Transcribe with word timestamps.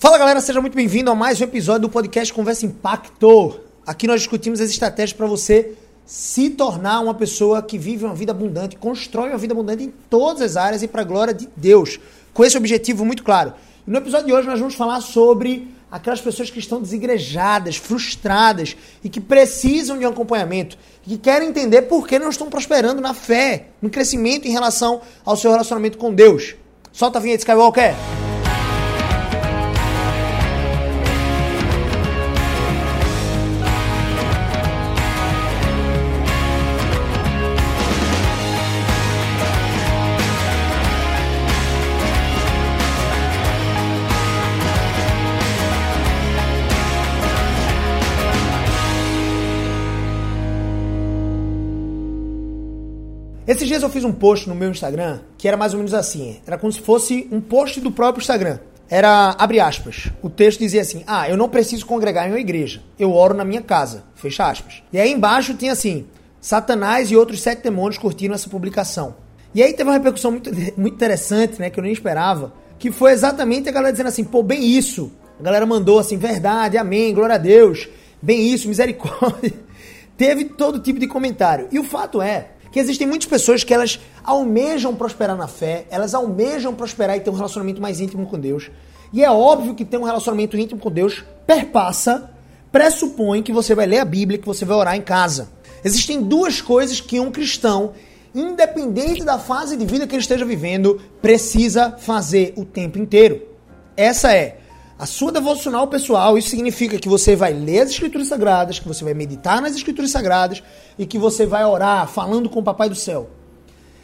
Fala 0.00 0.16
galera, 0.16 0.40
seja 0.40 0.62
muito 0.62 0.74
bem-vindo 0.74 1.10
a 1.10 1.14
mais 1.14 1.38
um 1.42 1.44
episódio 1.44 1.82
do 1.82 1.88
podcast 1.90 2.32
Conversa 2.32 2.64
Impacto. 2.64 3.60
Aqui 3.86 4.06
nós 4.06 4.22
discutimos 4.22 4.58
as 4.58 4.70
estratégias 4.70 5.12
para 5.12 5.26
você 5.26 5.74
se 6.06 6.48
tornar 6.48 7.00
uma 7.00 7.12
pessoa 7.12 7.60
que 7.60 7.76
vive 7.76 8.06
uma 8.06 8.14
vida 8.14 8.32
abundante, 8.32 8.76
constrói 8.76 9.28
uma 9.28 9.36
vida 9.36 9.52
abundante 9.52 9.84
em 9.84 9.92
todas 10.08 10.40
as 10.40 10.56
áreas 10.56 10.82
e 10.82 10.88
para 10.88 11.02
a 11.02 11.04
glória 11.04 11.34
de 11.34 11.46
Deus, 11.54 12.00
com 12.32 12.42
esse 12.42 12.56
objetivo 12.56 13.04
muito 13.04 13.22
claro. 13.22 13.52
No 13.86 13.98
episódio 13.98 14.28
de 14.28 14.32
hoje 14.32 14.48
nós 14.48 14.58
vamos 14.58 14.74
falar 14.74 15.02
sobre 15.02 15.68
aquelas 15.92 16.22
pessoas 16.22 16.48
que 16.48 16.60
estão 16.60 16.80
desigrejadas, 16.80 17.76
frustradas 17.76 18.78
e 19.04 19.10
que 19.10 19.20
precisam 19.20 19.98
de 19.98 20.06
um 20.06 20.08
acompanhamento, 20.08 20.78
que 21.02 21.18
querem 21.18 21.50
entender 21.50 21.82
por 21.82 22.08
que 22.08 22.18
não 22.18 22.30
estão 22.30 22.48
prosperando 22.48 23.02
na 23.02 23.12
fé, 23.12 23.66
no 23.82 23.90
crescimento 23.90 24.48
em 24.48 24.50
relação 24.50 25.02
ao 25.26 25.36
seu 25.36 25.50
relacionamento 25.50 25.98
com 25.98 26.10
Deus. 26.14 26.54
Solta 26.90 27.18
a 27.18 27.20
vinheta 27.20 27.42
Skywalker! 27.42 28.29
Esses 53.50 53.66
dias 53.66 53.82
eu 53.82 53.90
fiz 53.90 54.04
um 54.04 54.12
post 54.12 54.48
no 54.48 54.54
meu 54.54 54.70
Instagram 54.70 55.18
que 55.36 55.48
era 55.48 55.56
mais 55.56 55.72
ou 55.72 55.78
menos 55.78 55.92
assim. 55.92 56.38
Era 56.46 56.56
como 56.56 56.72
se 56.72 56.80
fosse 56.80 57.26
um 57.32 57.40
post 57.40 57.80
do 57.80 57.90
próprio 57.90 58.20
Instagram. 58.20 58.60
Era, 58.88 59.34
abre 59.36 59.58
aspas, 59.58 60.08
o 60.22 60.30
texto 60.30 60.60
dizia 60.60 60.82
assim: 60.82 61.02
Ah, 61.04 61.28
eu 61.28 61.36
não 61.36 61.48
preciso 61.48 61.84
congregar 61.84 62.28
em 62.28 62.30
uma 62.30 62.38
igreja, 62.38 62.80
eu 62.96 63.12
oro 63.12 63.34
na 63.34 63.44
minha 63.44 63.60
casa, 63.60 64.04
fecha 64.14 64.48
aspas. 64.48 64.84
E 64.92 65.00
aí 65.00 65.10
embaixo 65.10 65.54
tinha 65.54 65.72
assim: 65.72 66.06
Satanás 66.40 67.10
e 67.10 67.16
outros 67.16 67.42
sete 67.42 67.64
demônios 67.64 67.98
curtiram 67.98 68.36
essa 68.36 68.48
publicação. 68.48 69.16
E 69.52 69.60
aí 69.64 69.72
teve 69.72 69.90
uma 69.90 69.94
repercussão 69.94 70.30
muito, 70.30 70.48
muito 70.78 70.94
interessante, 70.94 71.60
né, 71.60 71.70
que 71.70 71.80
eu 71.80 71.82
nem 71.82 71.92
esperava, 71.92 72.52
que 72.78 72.92
foi 72.92 73.10
exatamente 73.10 73.68
a 73.68 73.72
galera 73.72 73.90
dizendo 73.90 74.10
assim: 74.10 74.22
pô, 74.22 74.44
bem 74.44 74.64
isso. 74.64 75.10
A 75.40 75.42
galera 75.42 75.66
mandou 75.66 75.98
assim: 75.98 76.16
verdade, 76.16 76.78
amém, 76.78 77.12
glória 77.12 77.34
a 77.34 77.38
Deus, 77.38 77.88
bem 78.22 78.46
isso, 78.46 78.68
misericórdia. 78.68 79.54
teve 80.16 80.44
todo 80.44 80.78
tipo 80.78 81.00
de 81.00 81.08
comentário. 81.08 81.66
E 81.72 81.80
o 81.80 81.82
fato 81.82 82.22
é 82.22 82.50
que 82.70 82.78
existem 82.78 83.06
muitas 83.06 83.28
pessoas 83.28 83.64
que 83.64 83.74
elas 83.74 84.00
almejam 84.22 84.94
prosperar 84.94 85.36
na 85.36 85.48
fé, 85.48 85.86
elas 85.90 86.14
almejam 86.14 86.74
prosperar 86.74 87.16
e 87.16 87.20
ter 87.20 87.30
um 87.30 87.34
relacionamento 87.34 87.80
mais 87.80 88.00
íntimo 88.00 88.26
com 88.26 88.38
Deus. 88.38 88.70
E 89.12 89.24
é 89.24 89.30
óbvio 89.30 89.74
que 89.74 89.84
ter 89.84 89.98
um 89.98 90.04
relacionamento 90.04 90.56
íntimo 90.56 90.80
com 90.80 90.90
Deus 90.90 91.24
perpassa, 91.46 92.30
pressupõe 92.70 93.42
que 93.42 93.52
você 93.52 93.74
vai 93.74 93.86
ler 93.86 93.98
a 93.98 94.04
Bíblia, 94.04 94.38
que 94.38 94.46
você 94.46 94.64
vai 94.64 94.76
orar 94.76 94.96
em 94.96 95.02
casa. 95.02 95.50
Existem 95.84 96.22
duas 96.22 96.60
coisas 96.60 97.00
que 97.00 97.18
um 97.18 97.30
cristão, 97.30 97.92
independente 98.32 99.24
da 99.24 99.38
fase 99.38 99.76
de 99.76 99.84
vida 99.84 100.06
que 100.06 100.14
ele 100.14 100.22
esteja 100.22 100.44
vivendo, 100.44 101.00
precisa 101.20 101.96
fazer 101.98 102.52
o 102.56 102.64
tempo 102.64 102.98
inteiro. 102.98 103.42
Essa 103.96 104.32
é 104.32 104.59
a 105.00 105.06
sua 105.06 105.32
devocional 105.32 105.86
pessoal, 105.86 106.36
isso 106.36 106.50
significa 106.50 106.98
que 106.98 107.08
você 107.08 107.34
vai 107.34 107.54
ler 107.54 107.80
as 107.80 107.90
Escrituras 107.90 108.28
Sagradas, 108.28 108.78
que 108.78 108.86
você 108.86 109.02
vai 109.02 109.14
meditar 109.14 109.62
nas 109.62 109.74
Escrituras 109.74 110.10
Sagradas 110.10 110.62
e 110.98 111.06
que 111.06 111.18
você 111.18 111.46
vai 111.46 111.64
orar 111.64 112.06
falando 112.06 112.50
com 112.50 112.60
o 112.60 112.62
Papai 112.62 112.90
do 112.90 112.94
Céu. 112.94 113.30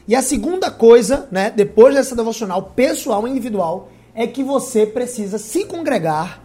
E 0.09 0.15
a 0.15 0.23
segunda 0.23 0.71
coisa, 0.71 1.29
né, 1.31 1.51
depois 1.51 1.95
dessa 1.95 2.17
devocional 2.17 2.73
pessoal 2.75 3.29
e 3.29 3.31
individual, 3.31 3.91
é 4.15 4.27
que 4.27 4.43
você 4.43 4.87
precisa 4.87 5.37
se 5.37 5.67
congregar, 5.67 6.43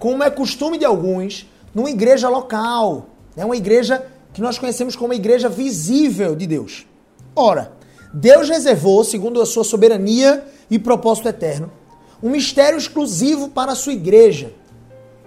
como 0.00 0.24
é 0.24 0.30
costume 0.30 0.78
de 0.78 0.84
alguns, 0.84 1.48
numa 1.72 1.88
igreja 1.88 2.28
local, 2.28 3.06
né, 3.36 3.44
uma 3.44 3.56
igreja 3.56 4.04
que 4.34 4.40
nós 4.40 4.58
conhecemos 4.58 4.96
como 4.96 5.12
a 5.12 5.16
igreja 5.16 5.48
visível 5.48 6.34
de 6.34 6.48
Deus. 6.48 6.84
Ora, 7.36 7.70
Deus 8.12 8.48
reservou, 8.48 9.04
segundo 9.04 9.40
a 9.40 9.46
sua 9.46 9.62
soberania 9.62 10.44
e 10.68 10.76
propósito 10.76 11.28
eterno, 11.28 11.70
um 12.22 12.30
mistério 12.30 12.78
exclusivo 12.78 13.48
para 13.48 13.72
a 13.72 13.74
sua 13.74 13.92
igreja. 13.92 14.52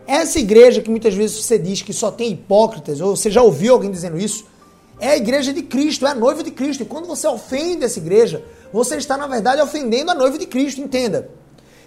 Essa 0.07 0.39
igreja 0.39 0.81
que 0.81 0.89
muitas 0.89 1.13
vezes 1.13 1.44
você 1.44 1.57
diz 1.57 1.81
que 1.81 1.91
só 1.91 2.11
tem 2.11 2.31
hipócritas, 2.31 3.01
ou 3.01 3.16
você 3.16 3.29
já 3.29 3.41
ouviu 3.41 3.73
alguém 3.73 3.91
dizendo 3.91 4.17
isso, 4.17 4.45
é 5.00 5.09
a 5.09 5.17
igreja 5.17 5.51
de 5.51 5.63
Cristo, 5.63 6.05
é 6.05 6.11
a 6.11 6.16
noiva 6.16 6.44
de 6.44 6.51
Cristo. 6.51 6.84
E 6.84 6.85
quando 6.85 7.07
você 7.07 7.28
ofende 7.28 7.84
essa 7.84 8.00
igreja, 8.00 8.44
você 8.72 8.95
está, 8.95 9.17
na 9.17 9.28
verdade, 9.28 9.61
ofendendo 9.61 10.11
a 10.11 10.16
noiva 10.16 10.38
de 10.38 10.45
Cristo, 10.45 10.79
entenda. 10.79 11.29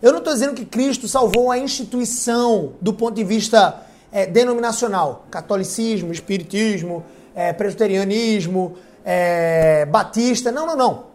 Eu 0.02 0.12
não 0.12 0.18
estou 0.18 0.32
dizendo 0.32 0.54
que 0.54 0.64
Cristo 0.64 1.08
salvou 1.08 1.50
a 1.50 1.58
instituição 1.58 2.74
do 2.80 2.92
ponto 2.92 3.14
de 3.14 3.24
vista 3.24 3.82
é, 4.12 4.26
denominacional. 4.26 5.26
Catolicismo, 5.30 6.12
espiritismo, 6.12 7.04
é, 7.34 7.52
presbiterianismo, 7.52 8.76
é, 9.04 9.86
batista. 9.86 10.52
Não, 10.52 10.66
não, 10.66 10.76
não. 10.76 11.07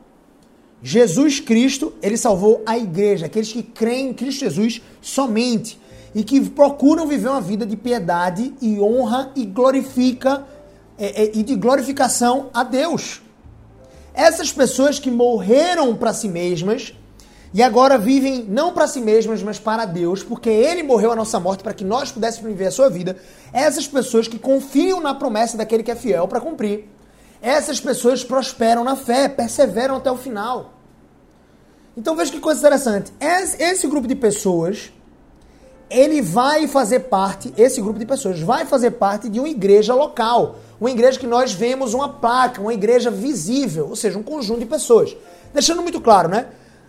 Jesus 0.86 1.40
Cristo, 1.40 1.94
ele 2.02 2.18
salvou 2.18 2.62
a 2.66 2.78
igreja, 2.78 3.28
aqueles 3.28 3.54
que 3.54 3.64
creem 3.64 4.10
em 4.10 4.14
Cristo 4.14 4.42
Jesus 4.42 4.82
somente 5.02 5.80
e 6.14 6.26
que 6.26 6.42
procuram 6.50 7.08
viver 7.08 7.30
uma 7.30 7.40
vida 7.40 7.66
de 7.66 7.78
piedade 7.78 8.54
e 8.62 8.82
honra 8.82 9.32
e 9.34 9.46
glorifica 9.46 10.46
é, 10.98 11.24
é, 11.24 11.32
e 11.34 11.42
de 11.42 11.56
glorificação 11.56 12.50
a 12.54 12.64
Deus. 12.64 13.22
Essas 14.14 14.52
pessoas 14.52 15.00
que 15.00 15.10
morreram 15.10 15.96
para 15.96 16.14
si 16.14 16.28
mesmas 16.28 16.94
e 17.54 17.64
agora 17.64 17.98
vivem 17.98 18.44
não 18.44 18.74
para 18.74 18.86
si 18.86 19.00
mesmas, 19.00 19.42
mas 19.42 19.58
para 19.58 19.86
Deus, 19.86 20.22
porque 20.22 20.50
Ele 20.50 20.84
morreu 20.84 21.14
a 21.14 21.16
nossa 21.16 21.40
morte 21.40 21.64
para 21.64 21.74
que 21.74 21.86
nós 21.86 22.12
pudéssemos 22.12 22.52
viver 22.52 22.66
a 22.66 22.72
sua 22.72 22.90
vida. 22.90 23.16
Essas 23.54 23.88
pessoas 23.88 24.28
que 24.28 24.38
confiam 24.38 25.00
na 25.00 25.14
promessa 25.14 25.56
daquele 25.56 25.82
que 25.82 25.92
é 25.92 25.96
fiel 25.96 26.28
para 26.28 26.42
cumprir. 26.42 26.90
Essas 27.44 27.78
pessoas 27.78 28.24
prosperam 28.24 28.86
na 28.86 28.96
fé, 28.96 29.28
perseveram 29.28 29.98
até 29.98 30.10
o 30.10 30.16
final. 30.16 30.76
Então 31.98 32.16
veja 32.16 32.32
que 32.32 32.40
coisa 32.40 32.62
interessante. 32.62 33.12
Esse 33.20 33.86
grupo 33.86 34.08
de 34.08 34.16
pessoas, 34.16 34.94
ele 35.90 36.22
vai 36.22 36.70
fazer 36.70 37.02
parte, 37.02 37.54
esse 37.58 37.82
grupo 37.82 38.00
de 38.00 38.06
pessoas 38.06 38.40
vai 38.40 38.66
fazer 38.66 38.92
parte 38.92 39.28
de 39.28 39.42
uma 39.42 39.50
igreja 39.50 39.94
local. 39.94 40.56
Uma 40.80 40.90
igreja 40.90 41.20
que 41.20 41.28
nós 41.28 41.52
vemos 41.52 41.94
uma 41.94 42.08
placa, 42.08 42.62
uma 42.62 42.74
igreja 42.74 43.12
visível, 43.12 43.90
ou 43.90 43.96
seja, 43.98 44.18
um 44.18 44.24
conjunto 44.24 44.62
de 44.62 44.66
pessoas. 44.66 45.14
Deixando 45.54 45.82
muito 45.82 46.00
claro, 46.00 46.30
né? 46.30 46.48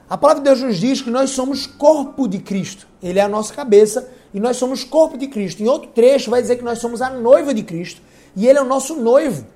A 0.09 0.16
palavra 0.16 0.41
de 0.41 0.48
Deus 0.48 0.62
nos 0.62 0.76
diz 0.76 1.03
que 1.03 1.10
nós 1.10 1.31
somos 1.31 1.66
corpo 1.66 2.28
de 2.28 2.38
Cristo. 2.38 2.87
Ele 3.03 3.19
é 3.19 3.22
a 3.22 3.28
nossa 3.28 3.53
cabeça 3.53 4.09
e 4.32 4.38
nós 4.38 4.56
somos 4.56 4.84
corpo 4.84 5.19
de 5.19 5.26
Cristo. 5.26 5.64
Em 5.64 5.66
outro 5.66 5.91
trecho 5.91 6.31
vai 6.31 6.41
dizer 6.41 6.59
que 6.59 6.64
nós 6.64 6.78
somos 6.78 7.03
a 7.03 7.10
noiva 7.10 7.53
de 7.53 7.64
Cristo 7.64 8.00
e 8.37 8.47
ele 8.47 8.60
é 8.60 8.62
o 8.62 8.66
nosso 8.66 8.94
noivo. 8.94 9.53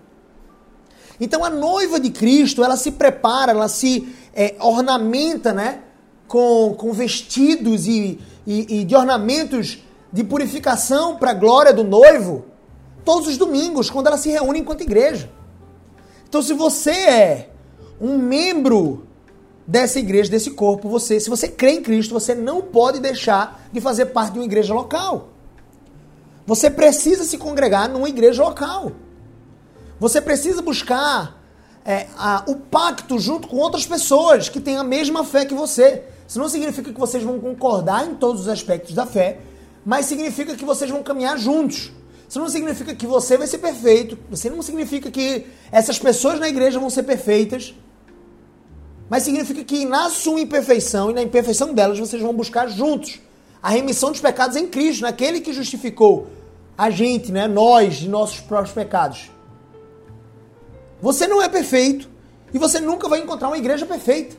Então 1.21 1.45
a 1.45 1.51
noiva 1.51 1.99
de 1.99 2.11
Cristo, 2.11 2.63
ela 2.63 2.77
se 2.77 2.93
prepara, 2.93 3.53
ela 3.53 3.69
se 3.69 4.15
é, 4.35 4.55
ornamenta, 4.61 5.53
né? 5.53 5.81
Com, 6.27 6.75
com 6.77 6.93
vestidos 6.93 7.87
e, 7.87 8.19
e, 8.47 8.81
e 8.81 8.85
de 8.85 8.95
ornamentos 8.95 9.79
de 10.13 10.23
purificação 10.23 11.17
para 11.17 11.31
a 11.31 11.35
glória 11.35 11.73
do 11.73 11.85
noivo 11.85 12.45
todos 13.05 13.27
os 13.27 13.39
domingos, 13.39 13.89
quando 13.89 14.09
ela 14.09 14.19
se 14.19 14.29
reúne 14.29 14.61
enquanto 14.61 14.83
igreja. 14.83 15.31
Então, 16.29 16.43
se 16.43 16.53
você 16.53 16.91
é 16.91 17.51
um 17.99 18.19
membro 18.19 19.07
dessa 19.67 19.99
igreja, 19.99 20.31
desse 20.31 20.51
corpo, 20.51 20.91
você, 20.91 21.19
se 21.19 21.31
você 21.31 21.49
crê 21.49 21.73
em 21.73 21.83
Cristo, 21.83 22.13
você 22.13 22.35
não 22.35 22.61
pode 22.61 23.01
deixar 23.01 23.67
de 23.73 23.81
fazer 23.81 24.07
parte 24.07 24.35
de 24.35 24.39
uma 24.39 24.45
igreja 24.45 24.75
local. 24.75 25.31
Você 26.47 26.69
precisa 26.69 27.25
se 27.25 27.39
congregar 27.39 27.89
numa 27.89 28.09
igreja 28.09 28.43
local. 28.43 28.93
Você 30.01 30.21
precisa 30.21 30.63
buscar 30.63 31.43
é, 31.85 32.07
a, 32.17 32.45
o 32.47 32.57
pacto 32.57 33.19
junto 33.19 33.49
com 33.49 33.57
outras 33.57 33.87
pessoas 33.87 34.49
que 34.49 34.61
têm 34.61 34.77
a 34.77 34.85
mesma 34.85 35.25
fé 35.25 35.45
que 35.45 35.55
você. 35.55 36.03
Isso 36.27 36.39
não 36.39 36.49
significa 36.49 36.93
que 36.93 37.01
vocês 37.01 37.23
vão 37.23 37.41
concordar 37.41 38.07
em 38.07 38.15
todos 38.15 38.43
os 38.43 38.49
aspectos 38.49 38.95
da 38.95 39.07
fé, 39.07 39.39
mas 39.85 40.07
significa 40.07 40.55
que 40.55 40.65
vocês 40.65 40.91
vão 40.91 41.03
caminhar 41.03 41.39
juntos. 41.39 41.91
Isso 42.29 42.39
não 42.39 42.49
significa 42.49 42.95
que 42.95 43.07
você 43.07 43.39
vai 43.39 43.47
ser 43.47 43.59
perfeito, 43.59 44.19
você 44.31 44.51
não 44.51 44.61
significa 44.61 45.11
que 45.11 45.47
essas 45.73 45.99
pessoas 45.99 46.39
na 46.39 46.49
igreja 46.49 46.79
vão 46.79 46.91
ser 46.91 47.05
perfeitas, 47.05 47.75
mas 49.09 49.23
significa 49.23 49.65
que 49.65 49.87
na 49.87 50.11
sua 50.11 50.39
imperfeição 50.39 51.11
e 51.11 51.15
na 51.15 51.23
imperfeição 51.23 51.73
delas 51.73 51.99
vocês 51.99 52.21
vão 52.21 52.35
buscar 52.35 52.69
juntos 52.69 53.19
a 53.63 53.71
remissão 53.71 54.11
dos 54.11 54.21
pecados 54.21 54.57
em 54.57 54.67
Cristo, 54.67 55.03
naquele 55.03 55.41
que 55.41 55.55
justificou 55.55 56.27
a 56.77 56.91
gente, 56.91 57.33
né, 57.33 57.49
nós, 57.49 57.97
de 57.97 58.09
nossos 58.09 58.41
próprios 58.41 58.73
pecados. 58.73 59.31
Você 61.01 61.27
não 61.27 61.41
é 61.43 61.49
perfeito 61.49 62.09
e 62.53 62.59
você 62.59 62.81
nunca 62.81 63.09
vai 63.09 63.21
encontrar 63.21 63.49
uma 63.49 63.59
igreja 63.59 63.87
perfeita. 63.87 64.37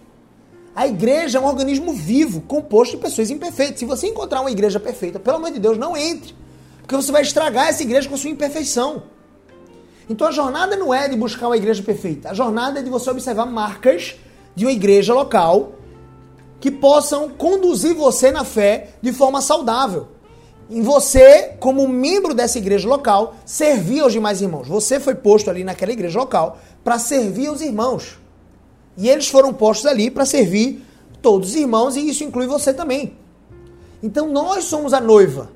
A 0.75 0.87
igreja 0.87 1.37
é 1.37 1.41
um 1.41 1.45
organismo 1.45 1.93
vivo, 1.93 2.41
composto 2.41 2.95
de 2.95 3.03
pessoas 3.03 3.29
imperfeitas. 3.29 3.79
Se 3.79 3.85
você 3.85 4.07
encontrar 4.07 4.41
uma 4.41 4.51
igreja 4.51 4.79
perfeita, 4.79 5.19
pelo 5.19 5.37
amor 5.37 5.51
de 5.51 5.59
Deus, 5.59 5.77
não 5.77 5.95
entre. 5.95 6.35
Porque 6.81 6.95
você 6.95 7.11
vai 7.11 7.21
estragar 7.21 7.67
essa 7.67 7.83
igreja 7.83 8.07
com 8.07 8.15
a 8.15 8.17
sua 8.17 8.29
imperfeição. 8.29 9.03
Então 10.09 10.27
a 10.27 10.31
jornada 10.31 10.75
não 10.75 10.93
é 10.93 11.07
de 11.07 11.15
buscar 11.15 11.47
uma 11.47 11.57
igreja 11.57 11.83
perfeita. 11.83 12.29
A 12.29 12.33
jornada 12.33 12.79
é 12.79 12.83
de 12.83 12.89
você 12.89 13.09
observar 13.09 13.45
marcas 13.45 14.15
de 14.55 14.65
uma 14.65 14.71
igreja 14.71 15.13
local 15.13 15.73
que 16.59 16.71
possam 16.71 17.29
conduzir 17.29 17.93
você 17.95 18.31
na 18.31 18.43
fé 18.43 18.95
de 19.01 19.13
forma 19.13 19.41
saudável. 19.41 20.07
Em 20.69 20.83
você, 20.83 21.55
como 21.59 21.87
membro 21.87 22.33
dessa 22.33 22.59
igreja 22.59 22.87
local, 22.87 23.35
servir 23.43 24.01
aos 24.01 24.13
demais 24.13 24.39
irmãos. 24.39 24.67
Você 24.67 24.99
foi 24.99 25.15
posto 25.15 25.49
ali 25.49 25.63
naquela 25.63 25.91
igreja 25.91 26.19
local 26.19 26.59
para 26.83 26.99
servir 26.99 27.47
aos 27.47 27.59
irmãos. 27.59 28.19
E 28.95 29.09
eles 29.09 29.27
foram 29.27 29.51
postos 29.51 29.87
ali 29.87 30.11
para 30.11 30.25
servir 30.25 30.85
todos 31.21 31.49
os 31.49 31.55
irmãos, 31.55 31.95
e 31.95 32.07
isso 32.07 32.23
inclui 32.23 32.45
você 32.45 32.73
também. 32.73 33.17
Então 34.03 34.29
nós 34.29 34.65
somos 34.65 34.93
a 34.93 35.01
noiva. 35.01 35.49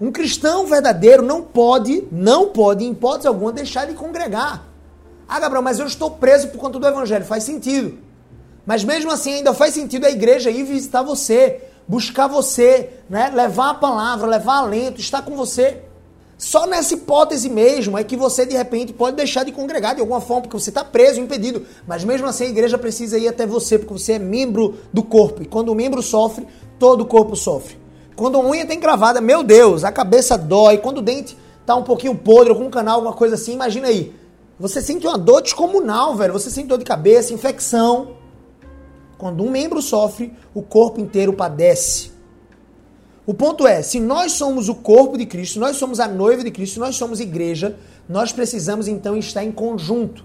Um 0.00 0.10
cristão 0.10 0.66
verdadeiro 0.66 1.22
não 1.22 1.42
pode, 1.42 2.04
não 2.10 2.48
pode, 2.48 2.84
em 2.84 2.90
hipótese 2.90 3.28
alguma, 3.28 3.52
deixar 3.52 3.86
de 3.86 3.94
congregar. 3.94 4.66
Ah, 5.28 5.38
Gabriel, 5.38 5.62
mas 5.62 5.78
eu 5.78 5.86
estou 5.86 6.10
preso 6.10 6.48
por 6.48 6.58
conta 6.58 6.78
do 6.78 6.86
evangelho. 6.86 7.24
Faz 7.24 7.44
sentido. 7.44 7.98
Mas 8.66 8.82
mesmo 8.82 9.10
assim 9.10 9.34
ainda 9.34 9.54
faz 9.54 9.74
sentido 9.74 10.04
a 10.04 10.10
igreja 10.10 10.50
ir 10.50 10.64
visitar 10.64 11.02
você, 11.02 11.60
buscar 11.86 12.26
você, 12.26 12.90
né? 13.08 13.30
levar 13.34 13.70
a 13.70 13.74
palavra, 13.74 14.26
levar 14.26 14.58
alento, 14.58 15.00
estar 15.00 15.22
com 15.22 15.36
você. 15.36 15.82
Só 16.38 16.66
nessa 16.66 16.94
hipótese 16.94 17.48
mesmo 17.48 17.96
é 17.96 18.02
que 18.02 18.16
você 18.16 18.44
de 18.44 18.56
repente 18.56 18.92
pode 18.92 19.16
deixar 19.16 19.44
de 19.44 19.52
congregar 19.52 19.94
de 19.94 20.00
alguma 20.00 20.20
forma, 20.20 20.42
porque 20.42 20.58
você 20.58 20.70
está 20.70 20.82
preso, 20.84 21.20
impedido. 21.20 21.64
Mas 21.86 22.02
mesmo 22.02 22.26
assim 22.26 22.46
a 22.46 22.48
igreja 22.48 22.76
precisa 22.76 23.16
ir 23.16 23.28
até 23.28 23.46
você, 23.46 23.78
porque 23.78 23.92
você 23.94 24.14
é 24.14 24.18
membro 24.18 24.76
do 24.92 25.04
corpo. 25.04 25.42
E 25.42 25.46
quando 25.46 25.68
o 25.68 25.74
membro 25.74 26.02
sofre, 26.02 26.46
todo 26.80 27.02
o 27.02 27.06
corpo 27.06 27.36
sofre. 27.36 27.78
Quando 28.16 28.38
a 28.38 28.44
unha 28.44 28.66
tem 28.66 28.80
cravada, 28.80 29.20
meu 29.20 29.44
Deus, 29.44 29.84
a 29.84 29.92
cabeça 29.92 30.36
dói. 30.36 30.78
Quando 30.78 30.98
o 30.98 31.02
dente 31.02 31.36
tá 31.64 31.76
um 31.76 31.84
pouquinho 31.84 32.14
podre, 32.16 32.52
com 32.54 32.64
um 32.64 32.70
canal, 32.70 32.96
alguma 32.96 33.14
coisa 33.14 33.36
assim, 33.36 33.52
imagina 33.52 33.86
aí. 33.86 34.12
Você 34.58 34.82
sente 34.82 35.06
uma 35.06 35.16
dor 35.16 35.42
descomunal, 35.42 36.16
velho. 36.16 36.32
Você 36.32 36.50
sente 36.50 36.66
dor 36.66 36.78
de 36.78 36.84
cabeça, 36.84 37.32
infecção. 37.32 38.16
Quando 39.22 39.44
um 39.44 39.50
membro 39.52 39.80
sofre, 39.80 40.32
o 40.52 40.62
corpo 40.62 41.00
inteiro 41.00 41.32
padece. 41.32 42.10
O 43.24 43.32
ponto 43.32 43.68
é, 43.68 43.80
se 43.80 44.00
nós 44.00 44.32
somos 44.32 44.68
o 44.68 44.74
corpo 44.74 45.16
de 45.16 45.26
Cristo, 45.26 45.60
nós 45.60 45.76
somos 45.76 46.00
a 46.00 46.08
noiva 46.08 46.42
de 46.42 46.50
Cristo, 46.50 46.80
nós 46.80 46.96
somos 46.96 47.20
igreja, 47.20 47.78
nós 48.08 48.32
precisamos 48.32 48.88
então 48.88 49.16
estar 49.16 49.44
em 49.44 49.52
conjunto. 49.52 50.24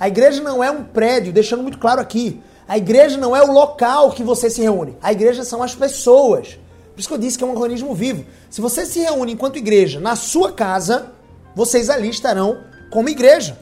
A 0.00 0.08
igreja 0.08 0.42
não 0.42 0.64
é 0.64 0.70
um 0.70 0.82
prédio, 0.82 1.30
deixando 1.30 1.62
muito 1.62 1.76
claro 1.76 2.00
aqui. 2.00 2.40
A 2.66 2.78
igreja 2.78 3.18
não 3.18 3.36
é 3.36 3.42
o 3.42 3.52
local 3.52 4.12
que 4.12 4.22
você 4.22 4.48
se 4.48 4.62
reúne. 4.62 4.96
A 5.02 5.12
igreja 5.12 5.44
são 5.44 5.62
as 5.62 5.74
pessoas. 5.74 6.58
Por 6.94 7.00
isso 7.00 7.08
que 7.08 7.14
eu 7.14 7.18
disse 7.18 7.36
que 7.36 7.44
é 7.44 7.46
um 7.46 7.52
organismo 7.52 7.94
vivo. 7.94 8.24
Se 8.48 8.62
você 8.62 8.86
se 8.86 9.00
reúne 9.00 9.32
enquanto 9.32 9.58
igreja 9.58 10.00
na 10.00 10.16
sua 10.16 10.52
casa, 10.52 11.12
vocês 11.54 11.90
ali 11.90 12.08
estarão 12.08 12.64
como 12.90 13.10
igreja. 13.10 13.58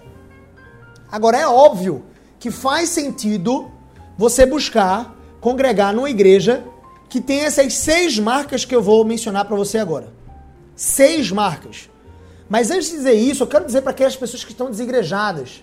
Agora 1.10 1.38
é 1.38 1.48
óbvio 1.48 2.04
que 2.38 2.52
faz 2.52 2.90
sentido 2.90 3.74
você 4.16 4.46
buscar 4.46 5.14
congregar 5.40 5.94
numa 5.94 6.10
igreja 6.10 6.64
que 7.08 7.20
tem 7.20 7.40
essas 7.40 7.74
seis 7.74 8.18
marcas 8.18 8.64
que 8.64 8.74
eu 8.74 8.82
vou 8.82 9.04
mencionar 9.04 9.44
para 9.44 9.56
você 9.56 9.78
agora. 9.78 10.12
Seis 10.74 11.30
marcas. 11.30 11.88
Mas 12.48 12.70
antes 12.70 12.88
de 12.90 12.96
dizer 12.96 13.14
isso, 13.14 13.42
eu 13.42 13.46
quero 13.46 13.64
dizer 13.64 13.82
para 13.82 13.90
aquelas 13.90 14.16
pessoas 14.16 14.44
que 14.44 14.52
estão 14.52 14.70
desigrejadas 14.70 15.62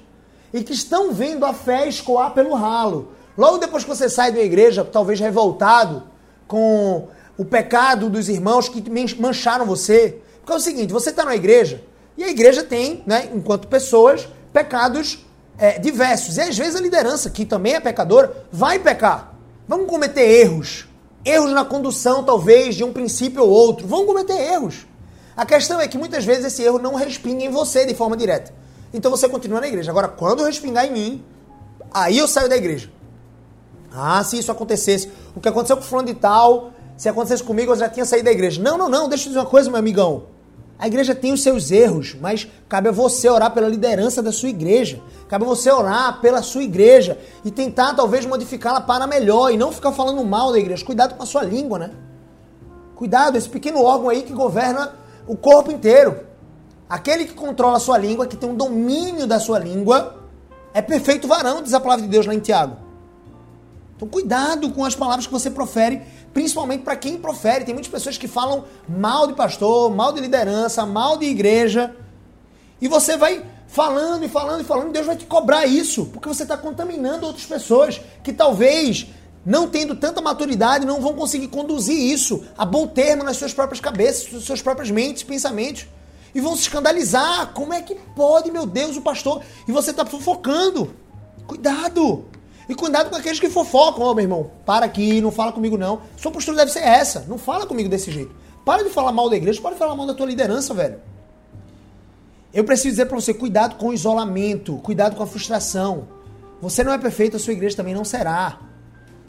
e 0.54 0.64
que 0.64 0.74
estão 0.74 1.12
vendo 1.14 1.46
a 1.46 1.54
fé 1.54 1.88
escoar 1.88 2.32
pelo 2.32 2.54
ralo. 2.54 3.10
Logo 3.38 3.58
depois 3.58 3.84
que 3.84 3.90
você 3.90 4.10
sai 4.10 4.32
da 4.32 4.42
igreja, 4.42 4.84
talvez 4.84 5.20
revoltado 5.20 6.04
com 6.48 7.08
o 7.38 7.44
pecado 7.44 8.10
dos 8.10 8.30
irmãos 8.30 8.70
que 8.70 8.84
mancharam 9.20 9.66
você. 9.66 10.20
Porque 10.40 10.54
é 10.54 10.56
o 10.56 10.60
seguinte, 10.60 10.94
você 10.94 11.10
está 11.10 11.26
na 11.26 11.36
igreja 11.36 11.84
e 12.18 12.24
a 12.24 12.30
igreja 12.30 12.64
tem, 12.64 13.02
né, 13.06 13.30
enquanto 13.34 13.68
pessoas, 13.68 14.28
pecados 14.52 15.26
é, 15.58 15.80
diversos. 15.80 16.38
E 16.38 16.42
às 16.42 16.58
vezes 16.58 16.76
a 16.76 16.82
liderança, 16.82 17.30
que 17.30 17.46
também 17.46 17.74
é 17.74 17.80
pecadora, 17.80 18.46
vai 18.52 18.80
pecar. 18.80 19.34
Vamos 19.68 19.88
cometer 19.88 20.22
erros. 20.22 20.88
Erros 21.26 21.52
na 21.52 21.64
condução, 21.64 22.24
talvez, 22.24 22.76
de 22.76 22.84
um 22.84 22.92
princípio 22.92 23.44
ou 23.44 23.50
outro. 23.50 23.88
Vão 23.88 24.06
cometer 24.06 24.34
erros. 24.34 24.86
A 25.36 25.46
questão 25.46 25.80
é 25.80 25.88
que 25.88 25.98
muitas 25.98 26.26
vezes 26.26 26.46
esse 26.46 26.62
erro 26.64 26.80
não 26.80 26.96
respinga 26.96 27.44
em 27.44 27.50
você 27.50 27.86
de 27.86 27.96
forma 27.96 28.16
direta. 28.16 28.54
Então 28.94 29.10
você 29.10 29.28
continua 29.28 29.62
na 29.62 29.68
igreja. 29.68 29.90
Agora, 29.90 30.08
quando 30.08 30.44
respingar 30.44 30.86
em 30.86 30.92
mim, 30.92 31.26
aí 31.92 32.18
eu 32.18 32.28
saio 32.28 32.50
da 32.50 32.56
igreja. 32.56 32.92
Ah, 33.92 34.24
se 34.24 34.38
isso 34.38 34.52
acontecesse, 34.52 35.12
o 35.36 35.40
que 35.40 35.48
aconteceu 35.48 35.78
com 35.78 35.84
o 35.84 35.86
fulano 35.86 36.08
de 36.08 36.16
tal, 36.16 36.72
se 36.98 37.10
acontecesse 37.10 37.44
comigo, 37.44 37.72
eu 37.72 37.76
já 37.76 37.90
tinha 37.90 38.06
saído 38.06 38.26
da 38.26 38.32
igreja. 38.32 38.62
Não, 38.62 38.78
não, 38.78 38.90
não, 38.90 39.08
deixa 39.08 39.26
eu 39.26 39.28
dizer 39.30 39.40
uma 39.40 39.46
coisa, 39.46 39.70
meu 39.70 39.80
amigão. 39.80 40.24
A 40.78 40.88
igreja 40.88 41.16
tem 41.16 41.32
os 41.32 41.42
seus 41.42 41.72
erros, 41.72 42.16
mas 42.20 42.48
cabe 42.68 42.90
a 42.90 42.92
você 42.92 43.30
orar 43.30 43.52
pela 43.54 43.68
liderança 43.68 44.22
da 44.22 44.32
sua 44.32 44.50
igreja. 44.50 45.00
Cabe 45.30 45.46
a 45.46 45.48
você 45.48 45.72
orar 45.72 46.20
pela 46.20 46.42
sua 46.42 46.64
igreja 46.64 47.18
e 47.46 47.52
tentar 47.52 47.94
talvez 47.94 48.26
modificá-la 48.26 48.82
para 48.82 49.08
melhor 49.08 49.52
e 49.52 49.58
não 49.58 49.72
ficar 49.72 49.92
falando 49.92 50.24
mal 50.24 50.52
da 50.52 50.60
igreja. 50.60 50.84
Cuidado 50.84 51.16
com 51.16 51.24
a 51.24 51.26
sua 51.26 51.44
língua, 51.44 51.80
né? 51.80 51.92
Cuidado, 52.96 53.38
esse 53.38 53.50
pequeno 53.50 53.82
órgão 53.82 54.10
aí 54.10 54.24
que 54.24 54.34
governa 54.34 54.94
o 55.28 55.36
corpo 55.36 55.72
inteiro. 55.72 56.20
Aquele 56.90 57.26
que 57.26 57.34
controla 57.34 57.78
a 57.78 57.80
sua 57.80 57.98
língua, 57.98 58.28
que 58.28 58.36
tem 58.36 58.50
um 58.50 58.56
domínio 58.56 59.26
da 59.26 59.40
sua 59.40 59.58
língua, 59.60 60.16
é 60.74 60.82
perfeito 60.82 61.28
varão, 61.28 61.62
diz 61.62 61.74
a 61.74 61.80
palavra 61.80 62.04
de 62.04 62.12
Deus 62.12 62.26
lá 62.26 62.34
em 62.34 62.40
Tiago. 62.40 62.78
Então 63.96 64.08
cuidado 64.08 64.70
com 64.72 64.84
as 64.84 64.96
palavras 64.96 65.26
que 65.26 65.32
você 65.32 65.50
profere 65.50 66.02
principalmente 66.34 66.84
para 66.84 66.96
quem 66.96 67.18
profere. 67.18 67.64
Tem 67.64 67.74
muitas 67.74 67.92
pessoas 67.92 68.18
que 68.18 68.28
falam 68.28 68.66
mal 68.90 69.28
de 69.28 69.34
pastor, 69.34 69.94
mal 69.94 70.12
de 70.12 70.20
liderança, 70.20 70.86
mal 70.86 71.18
de 71.18 71.26
igreja. 71.26 71.96
E 72.82 72.88
você 72.88 73.16
vai 73.16 73.46
falando 73.68 74.24
e 74.24 74.30
falando 74.30 74.62
e 74.62 74.64
falando, 74.64 74.92
Deus 74.92 75.06
vai 75.06 75.16
te 75.16 75.26
cobrar 75.26 75.66
isso, 75.66 76.06
porque 76.08 76.28
você 76.28 76.44
está 76.44 76.56
contaminando 76.56 77.26
outras 77.26 77.46
pessoas 77.46 78.00
que 78.24 78.32
talvez, 78.32 79.08
não 79.46 79.68
tendo 79.68 79.96
tanta 79.96 80.22
maturidade, 80.22 80.86
não 80.86 81.02
vão 81.02 81.14
conseguir 81.14 81.48
conduzir 81.48 81.98
isso 81.98 82.44
a 82.58 82.66
bom 82.66 82.86
termo 82.86 83.24
nas 83.24 83.38
suas 83.38 83.54
próprias 83.54 83.80
cabeças, 83.80 84.32
nas 84.32 84.44
suas 84.44 84.62
próprias 84.62 84.92
mentes, 84.92 85.24
pensamentos. 85.24 85.88
E 86.36 86.42
vão 86.42 86.56
se 86.56 86.64
escandalizar. 86.64 87.54
Como 87.54 87.74
é 87.74 87.82
que 87.82 87.96
pode, 88.16 88.52
meu 88.52 88.66
Deus, 88.66 88.98
o 88.98 89.02
pastor? 89.02 89.44
E 89.68 89.72
você 89.72 89.92
está 89.92 90.04
fofocando. 90.04 90.94
Cuidado! 91.46 92.26
E 92.68 92.76
cuidado 92.76 93.10
com 93.10 93.16
aqueles 93.16 93.40
que 93.40 93.50
fofocam, 93.50 94.04
ó, 94.04 94.12
oh, 94.12 94.16
meu 94.16 94.24
irmão, 94.24 94.52
para 94.66 94.86
aqui, 94.86 95.20
não 95.20 95.32
fala 95.32 95.52
comigo 95.52 95.78
não. 95.78 96.02
Sua 96.18 96.32
postura 96.32 96.58
deve 96.58 96.72
ser 96.72 96.80
essa, 96.80 97.26
não 97.28 97.38
fala 97.38 97.66
comigo 97.66 97.90
desse 97.90 98.12
jeito. 98.12 98.34
Para 98.64 98.84
de 98.84 98.90
falar 98.90 99.12
mal 99.12 99.30
da 99.30 99.36
igreja, 99.36 99.62
para 99.62 99.74
de 99.74 99.80
falar 99.80 99.96
mal 99.96 100.08
da 100.08 100.14
tua 100.14 100.26
liderança, 100.26 100.74
velho. 100.74 101.00
Eu 102.54 102.64
preciso 102.64 102.90
dizer 102.90 103.06
para 103.08 103.20
você, 103.20 103.34
cuidado 103.34 103.76
com 103.76 103.90
o 103.90 103.94
isolamento, 103.94 104.78
cuidado 104.78 105.16
com 105.16 105.24
a 105.24 105.28
frustração. 105.28 106.08
Você 106.62 106.84
não 106.84 106.94
é 106.94 106.98
perfeito, 106.98 107.36
a 107.36 107.40
sua 107.40 107.54
igreja 107.54 107.76
também 107.76 107.94
não 107.94 108.06
será. 108.06 108.60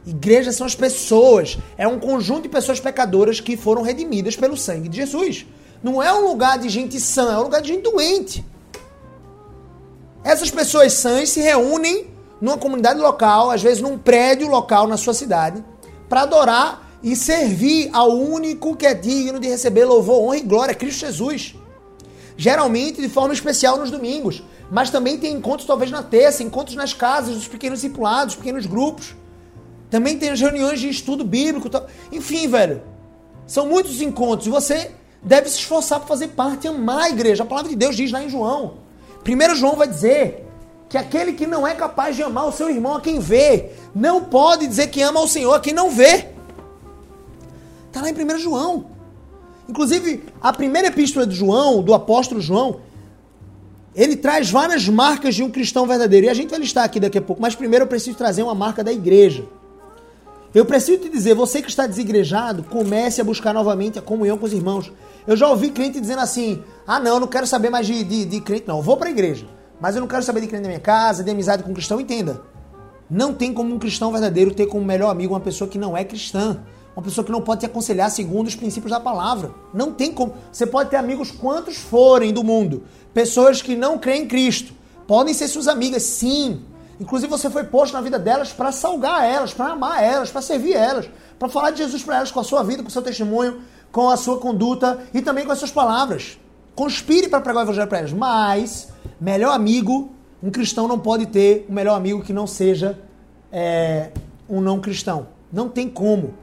Igrejas 0.06 0.56
são 0.56 0.66
as 0.66 0.74
pessoas, 0.74 1.58
é 1.78 1.88
um 1.88 1.98
conjunto 1.98 2.42
de 2.42 2.48
pessoas 2.50 2.78
pecadoras 2.78 3.40
que 3.40 3.56
foram 3.56 3.82
redimidas 3.82 4.36
pelo 4.36 4.56
sangue 4.56 4.88
de 4.88 4.98
Jesus. 4.98 5.46
Não 5.82 6.02
é 6.02 6.12
um 6.12 6.28
lugar 6.28 6.58
de 6.58 6.68
gente 6.68 7.00
sã, 7.00 7.32
é 7.32 7.38
um 7.38 7.44
lugar 7.44 7.62
de 7.62 7.68
gente 7.68 7.82
doente. 7.82 8.44
Essas 10.22 10.50
pessoas 10.50 10.92
sãs 10.92 11.30
se 11.30 11.40
reúnem 11.40 12.13
numa 12.44 12.58
comunidade 12.58 13.00
local, 13.00 13.50
às 13.50 13.62
vezes 13.62 13.80
num 13.80 13.96
prédio 13.96 14.48
local 14.48 14.86
na 14.86 14.98
sua 14.98 15.14
cidade, 15.14 15.64
para 16.10 16.20
adorar 16.20 16.98
e 17.02 17.16
servir 17.16 17.88
ao 17.90 18.10
único 18.10 18.76
que 18.76 18.86
é 18.86 18.92
digno 18.92 19.40
de 19.40 19.48
receber 19.48 19.86
louvor, 19.86 20.20
honra 20.20 20.36
e 20.36 20.40
glória, 20.42 20.74
Cristo 20.74 21.00
Jesus. 21.06 21.54
Geralmente 22.36 23.00
de 23.00 23.08
forma 23.08 23.32
especial 23.32 23.78
nos 23.78 23.90
domingos, 23.90 24.42
mas 24.70 24.90
também 24.90 25.16
tem 25.16 25.32
encontros 25.32 25.66
talvez 25.66 25.90
na 25.90 26.02
terça, 26.02 26.42
encontros 26.42 26.76
nas 26.76 26.92
casas 26.92 27.34
dos 27.34 27.48
pequenos 27.48 27.80
discipulados, 27.80 28.34
pequenos 28.34 28.66
grupos. 28.66 29.14
Também 29.88 30.18
tem 30.18 30.28
as 30.28 30.40
reuniões 30.40 30.80
de 30.80 30.90
estudo 30.90 31.24
bíblico, 31.24 31.70
enfim, 32.12 32.46
velho. 32.46 32.82
São 33.46 33.66
muitos 33.66 34.02
encontros 34.02 34.46
e 34.46 34.50
você 34.50 34.90
deve 35.22 35.48
se 35.48 35.60
esforçar 35.60 35.98
para 35.98 36.08
fazer 36.08 36.28
parte, 36.28 36.68
amar 36.68 37.04
a 37.04 37.08
igreja. 37.08 37.42
A 37.42 37.46
palavra 37.46 37.70
de 37.70 37.76
Deus 37.76 37.96
diz 37.96 38.12
lá 38.12 38.22
em 38.22 38.28
João. 38.28 38.74
Primeiro 39.22 39.54
João 39.54 39.76
vai 39.76 39.88
dizer 39.88 40.44
que 40.88 40.98
aquele 40.98 41.32
que 41.32 41.46
não 41.46 41.66
é 41.66 41.74
capaz 41.74 42.14
de 42.16 42.22
amar 42.22 42.46
o 42.46 42.52
seu 42.52 42.70
irmão 42.70 42.94
a 42.94 43.00
quem 43.00 43.18
vê, 43.18 43.70
não 43.94 44.24
pode 44.24 44.66
dizer 44.66 44.88
que 44.88 45.02
ama 45.02 45.20
o 45.20 45.28
Senhor 45.28 45.54
a 45.54 45.60
quem 45.60 45.72
não 45.72 45.90
vê. 45.90 46.28
Está 47.88 48.00
lá 48.00 48.10
em 48.10 48.12
1 48.12 48.38
João. 48.38 48.86
Inclusive, 49.68 50.24
a 50.40 50.52
primeira 50.52 50.88
epístola 50.88 51.26
de 51.26 51.34
João, 51.34 51.82
do 51.82 51.94
apóstolo 51.94 52.40
João, 52.40 52.80
ele 53.94 54.16
traz 54.16 54.50
várias 54.50 54.88
marcas 54.88 55.34
de 55.34 55.42
um 55.42 55.50
cristão 55.50 55.86
verdadeiro. 55.86 56.26
E 56.26 56.28
a 56.28 56.34
gente 56.34 56.50
vai 56.50 56.58
listar 56.58 56.84
aqui 56.84 56.98
daqui 57.00 57.18
a 57.18 57.22
pouco, 57.22 57.40
mas 57.40 57.54
primeiro 57.54 57.84
eu 57.84 57.88
preciso 57.88 58.16
trazer 58.16 58.42
uma 58.42 58.54
marca 58.54 58.82
da 58.82 58.92
igreja. 58.92 59.44
Eu 60.54 60.64
preciso 60.64 60.98
te 60.98 61.08
dizer, 61.08 61.34
você 61.34 61.60
que 61.60 61.68
está 61.68 61.86
desigrejado, 61.86 62.62
comece 62.64 63.20
a 63.20 63.24
buscar 63.24 63.52
novamente 63.52 63.98
a 63.98 64.02
comunhão 64.02 64.38
com 64.38 64.46
os 64.46 64.52
irmãos. 64.52 64.92
Eu 65.26 65.36
já 65.36 65.48
ouvi 65.48 65.70
crente 65.70 66.00
dizendo 66.00 66.20
assim: 66.20 66.62
ah, 66.86 67.00
não, 67.00 67.18
não 67.18 67.26
quero 67.26 67.46
saber 67.46 67.70
mais 67.70 67.86
de, 67.86 68.04
de, 68.04 68.24
de 68.24 68.40
crente, 68.40 68.64
não, 68.68 68.80
vou 68.80 68.96
para 68.96 69.08
a 69.08 69.10
igreja. 69.10 69.46
Mas 69.80 69.94
eu 69.94 70.00
não 70.00 70.08
quero 70.08 70.22
saber 70.22 70.40
de 70.40 70.46
crente 70.46 70.62
na 70.62 70.68
minha 70.68 70.80
casa, 70.80 71.22
de 71.22 71.30
amizade 71.30 71.62
com 71.62 71.70
um 71.70 71.74
cristão. 71.74 72.00
Entenda. 72.00 72.40
Não 73.10 73.34
tem 73.34 73.52
como 73.52 73.74
um 73.74 73.78
cristão 73.78 74.10
verdadeiro 74.10 74.54
ter 74.54 74.66
como 74.66 74.84
melhor 74.84 75.10
amigo 75.10 75.34
uma 75.34 75.40
pessoa 75.40 75.68
que 75.68 75.78
não 75.78 75.96
é 75.96 76.04
cristã. 76.04 76.60
Uma 76.96 77.02
pessoa 77.02 77.24
que 77.24 77.32
não 77.32 77.40
pode 77.40 77.60
te 77.60 77.66
aconselhar 77.66 78.10
segundo 78.10 78.46
os 78.46 78.54
princípios 78.54 78.90
da 78.90 79.00
palavra. 79.00 79.52
Não 79.72 79.92
tem 79.92 80.12
como. 80.12 80.34
Você 80.52 80.64
pode 80.64 80.90
ter 80.90 80.96
amigos 80.96 81.30
quantos 81.30 81.76
forem 81.76 82.32
do 82.32 82.44
mundo. 82.44 82.84
Pessoas 83.12 83.60
que 83.60 83.74
não 83.74 83.98
creem 83.98 84.22
em 84.22 84.28
Cristo. 84.28 84.72
Podem 85.06 85.34
ser 85.34 85.48
suas 85.48 85.68
amigas, 85.68 86.02
sim. 86.04 86.62
Inclusive 87.00 87.30
você 87.30 87.50
foi 87.50 87.64
posto 87.64 87.94
na 87.94 88.00
vida 88.00 88.18
delas 88.18 88.52
para 88.52 88.70
salgar 88.70 89.24
elas, 89.24 89.52
para 89.52 89.72
amar 89.72 90.02
elas, 90.02 90.30
para 90.30 90.40
servir 90.40 90.74
elas, 90.74 91.08
para 91.38 91.48
falar 91.48 91.72
de 91.72 91.78
Jesus 91.78 92.02
para 92.02 92.16
elas 92.16 92.30
com 92.30 92.38
a 92.38 92.44
sua 92.44 92.62
vida, 92.62 92.82
com 92.82 92.88
o 92.88 92.92
seu 92.92 93.02
testemunho, 93.02 93.60
com 93.90 94.08
a 94.08 94.16
sua 94.16 94.38
conduta 94.38 95.00
e 95.12 95.20
também 95.20 95.44
com 95.44 95.52
as 95.52 95.58
suas 95.58 95.72
palavras. 95.72 96.38
Conspire 96.74 97.28
para 97.28 97.40
pregar 97.40 97.62
o 97.62 97.66
evangelho 97.66 97.88
para 97.88 97.98
elas. 97.98 98.12
Mas, 98.12 98.88
melhor 99.20 99.52
amigo, 99.52 100.12
um 100.42 100.50
cristão 100.50 100.86
não 100.86 100.98
pode 100.98 101.26
ter 101.26 101.66
um 101.68 101.72
melhor 101.72 101.94
amigo 101.94 102.22
que 102.22 102.32
não 102.32 102.46
seja 102.46 102.98
é, 103.50 104.10
um 104.48 104.60
não 104.60 104.80
cristão. 104.80 105.28
Não 105.52 105.68
tem 105.68 105.88
como. 105.88 106.34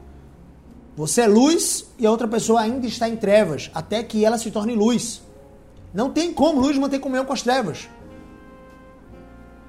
Você 0.96 1.22
é 1.22 1.26
luz 1.26 1.86
e 1.98 2.06
a 2.06 2.10
outra 2.10 2.28
pessoa 2.28 2.60
ainda 2.60 2.86
está 2.86 3.08
em 3.08 3.16
trevas, 3.16 3.70
até 3.74 4.02
que 4.02 4.24
ela 4.24 4.38
se 4.38 4.50
torne 4.50 4.74
luz. 4.74 5.22
Não 5.92 6.10
tem 6.10 6.32
como 6.32 6.60
luz 6.60 6.76
manter 6.76 6.98
comunhão 6.98 7.24
com 7.24 7.32
as 7.32 7.42
trevas. 7.42 7.88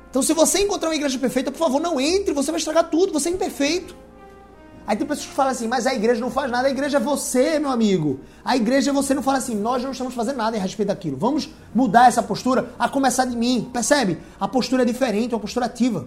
Então, 0.10 0.22
se 0.22 0.34
você 0.34 0.60
encontrar 0.60 0.90
uma 0.90 0.96
igreja 0.96 1.18
perfeita, 1.18 1.52
por 1.52 1.58
favor, 1.58 1.82
não 1.82 2.00
entre, 2.00 2.34
você 2.34 2.52
vai 2.52 2.60
estragar 2.60 2.90
tudo, 2.90 3.12
você 3.12 3.30
é 3.30 3.32
imperfeito. 3.32 3.96
Aí 4.86 4.98
tem 4.98 5.08
pessoas 5.08 5.28
que 5.28 5.34
falam 5.34 5.52
assim, 5.52 5.68
mas 5.68 5.88
a 5.88 5.94
igreja 5.94 6.20
não 6.20 6.30
faz 6.30 6.52
nada, 6.52 6.68
a 6.68 6.72
igreja 6.72 6.98
é 6.98 7.00
você, 7.00 7.58
meu 7.58 7.72
amigo. 7.72 8.20
A 8.44 8.58
igreja 8.58 8.92
é 8.92 8.94
você, 8.94 9.14
não 9.14 9.24
fala 9.24 9.38
assim, 9.38 9.56
nós 9.56 9.82
não 9.82 9.92
estamos 9.92 10.14
fazendo 10.14 10.38
nada 10.38 10.58
em 10.58 10.60
respeito 10.60 10.90
daquilo. 10.90 11.16
Vamos 11.16 11.50
mudar 11.74 12.08
essa 12.08 12.22
postura, 12.22 12.74
a 12.78 12.90
começar 12.90 13.26
de 13.26 13.36
mim. 13.36 13.70
Percebe? 13.72 14.20
A 14.40 14.48
postura 14.48 14.84
é 14.84 14.86
diferente, 14.86 15.32
é 15.32 15.36
uma 15.36 15.42
postura 15.42 15.68
ativa. 15.68 16.06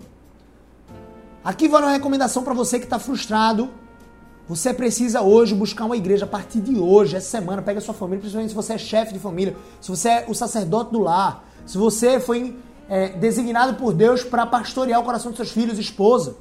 Aqui 1.43 1.69
vai 1.69 1.81
uma 1.81 1.93
recomendação 1.93 2.43
para 2.43 2.53
você 2.53 2.79
que 2.79 2.85
está 2.85 2.99
frustrado. 2.99 3.71
Você 4.49 4.75
precisa 4.75 5.23
hoje 5.23 5.55
buscar 5.55 5.87
uma 5.87 5.97
igreja 5.97 6.25
a 6.25 6.29
partir 6.29 6.61
de 6.61 6.79
hoje, 6.79 7.17
essa 7.17 7.31
semana. 7.31 7.63
Pega 7.63 7.79
a 7.79 7.83
sua 7.83 7.95
família, 7.95 8.21
principalmente 8.21 8.51
se 8.51 8.55
você 8.55 8.75
é 8.75 8.79
chefe 8.79 9.13
de 9.13 9.19
família, 9.19 9.57
se 9.81 9.89
você 9.89 10.09
é 10.09 10.25
o 10.29 10.35
sacerdote 10.35 10.93
do 10.93 11.01
lar, 11.01 11.45
se 11.65 11.79
você 11.79 12.21
foi 12.21 12.57
é, 12.89 13.09
designado 13.11 13.75
por 13.75 13.95
Deus 13.95 14.23
para 14.23 14.45
pastorear 14.45 15.01
o 15.01 15.05
coração 15.05 15.31
dos 15.31 15.37
seus 15.37 15.51
filhos 15.51 15.79
esposa. 15.79 16.37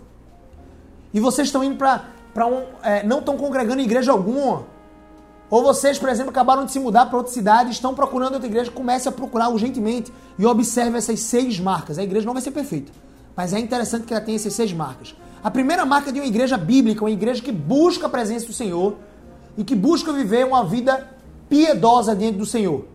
E 1.13 1.19
vocês 1.19 1.47
estão 1.47 1.63
indo 1.63 1.77
para 1.77 2.14
um. 2.43 2.63
É, 2.81 3.03
não 3.03 3.19
estão 3.19 3.37
congregando 3.37 3.81
em 3.81 3.85
igreja 3.85 4.11
alguma. 4.11 4.63
Ou 5.49 5.61
vocês, 5.61 5.99
por 5.99 6.09
exemplo, 6.09 6.31
acabaram 6.31 6.65
de 6.65 6.71
se 6.71 6.79
mudar 6.79 7.05
para 7.05 7.17
outra 7.17 7.31
cidade, 7.31 7.71
estão 7.71 7.93
procurando 7.93 8.33
outra 8.33 8.47
igreja, 8.47 8.71
comece 8.71 9.07
a 9.07 9.11
procurar 9.11 9.49
urgentemente 9.49 10.11
e 10.39 10.45
observe 10.45 10.97
essas 10.97 11.19
seis 11.19 11.59
marcas. 11.59 11.99
A 11.99 12.03
igreja 12.03 12.25
não 12.25 12.33
vai 12.33 12.41
ser 12.41 12.51
perfeita, 12.51 12.91
mas 13.35 13.53
é 13.53 13.59
interessante 13.59 14.05
que 14.05 14.13
ela 14.13 14.23
tenha 14.23 14.35
essas 14.35 14.53
seis 14.53 14.73
marcas. 14.73 15.15
A 15.43 15.51
primeira 15.51 15.85
marca 15.85 16.11
de 16.11 16.19
uma 16.19 16.25
igreja 16.25 16.57
bíblica, 16.57 17.03
uma 17.03 17.11
igreja 17.11 17.43
que 17.43 17.51
busca 17.51 18.07
a 18.07 18.09
presença 18.09 18.47
do 18.47 18.53
Senhor 18.53 18.95
e 19.55 19.63
que 19.63 19.75
busca 19.75 20.11
viver 20.11 20.45
uma 20.45 20.65
vida 20.65 21.07
piedosa 21.47 22.15
diante 22.15 22.39
do 22.39 22.45
Senhor. 22.45 22.85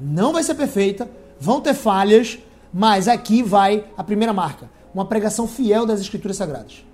Não 0.00 0.32
vai 0.32 0.42
ser 0.42 0.54
perfeita, 0.54 1.08
vão 1.38 1.60
ter 1.60 1.74
falhas, 1.74 2.38
mas 2.72 3.06
aqui 3.08 3.42
vai 3.42 3.84
a 3.96 4.02
primeira 4.02 4.32
marca: 4.32 4.70
uma 4.94 5.04
pregação 5.04 5.46
fiel 5.46 5.84
das 5.84 6.00
Escrituras 6.00 6.38
Sagradas. 6.38 6.87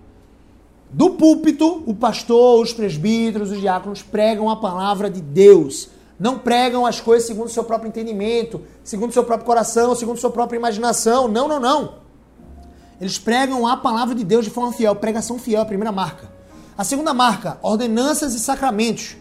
Do 0.95 1.11
púlpito, 1.11 1.83
o 1.87 1.93
pastor, 1.93 2.63
os 2.63 2.73
presbíteros, 2.73 3.51
os 3.51 3.61
diáconos 3.61 4.01
pregam 4.01 4.49
a 4.49 4.55
palavra 4.55 5.11
de 5.11 5.21
Deus. 5.21 5.89
Não 6.21 6.39
pregam 6.39 6.87
as 6.87 7.01
coisas 7.01 7.27
segundo 7.27 7.47
o 7.47 7.51
seu 7.51 7.65
próprio 7.65 7.89
entendimento, 7.89 8.61
segundo 8.85 9.11
o 9.11 9.13
seu 9.13 9.25
próprio 9.25 9.45
coração, 9.45 9.97
segundo 9.97 10.19
a 10.19 10.21
sua 10.21 10.31
própria 10.31 10.57
imaginação. 10.57 11.27
Não, 11.27 11.49
não, 11.49 11.59
não. 11.59 11.95
Eles 13.01 13.19
pregam 13.19 13.67
a 13.67 13.77
palavra 13.77 14.15
de 14.15 14.23
Deus 14.23 14.45
de 14.45 14.53
forma 14.53 14.71
fiel. 14.73 14.95
Pregação 14.95 15.37
fiel 15.37 15.59
é 15.59 15.63
a 15.63 15.67
primeira 15.67 15.91
marca. 15.91 16.31
A 16.79 16.85
segunda 16.85 17.13
marca, 17.13 17.59
ordenanças 17.61 18.33
e 18.33 18.39
sacramentos. 18.39 19.17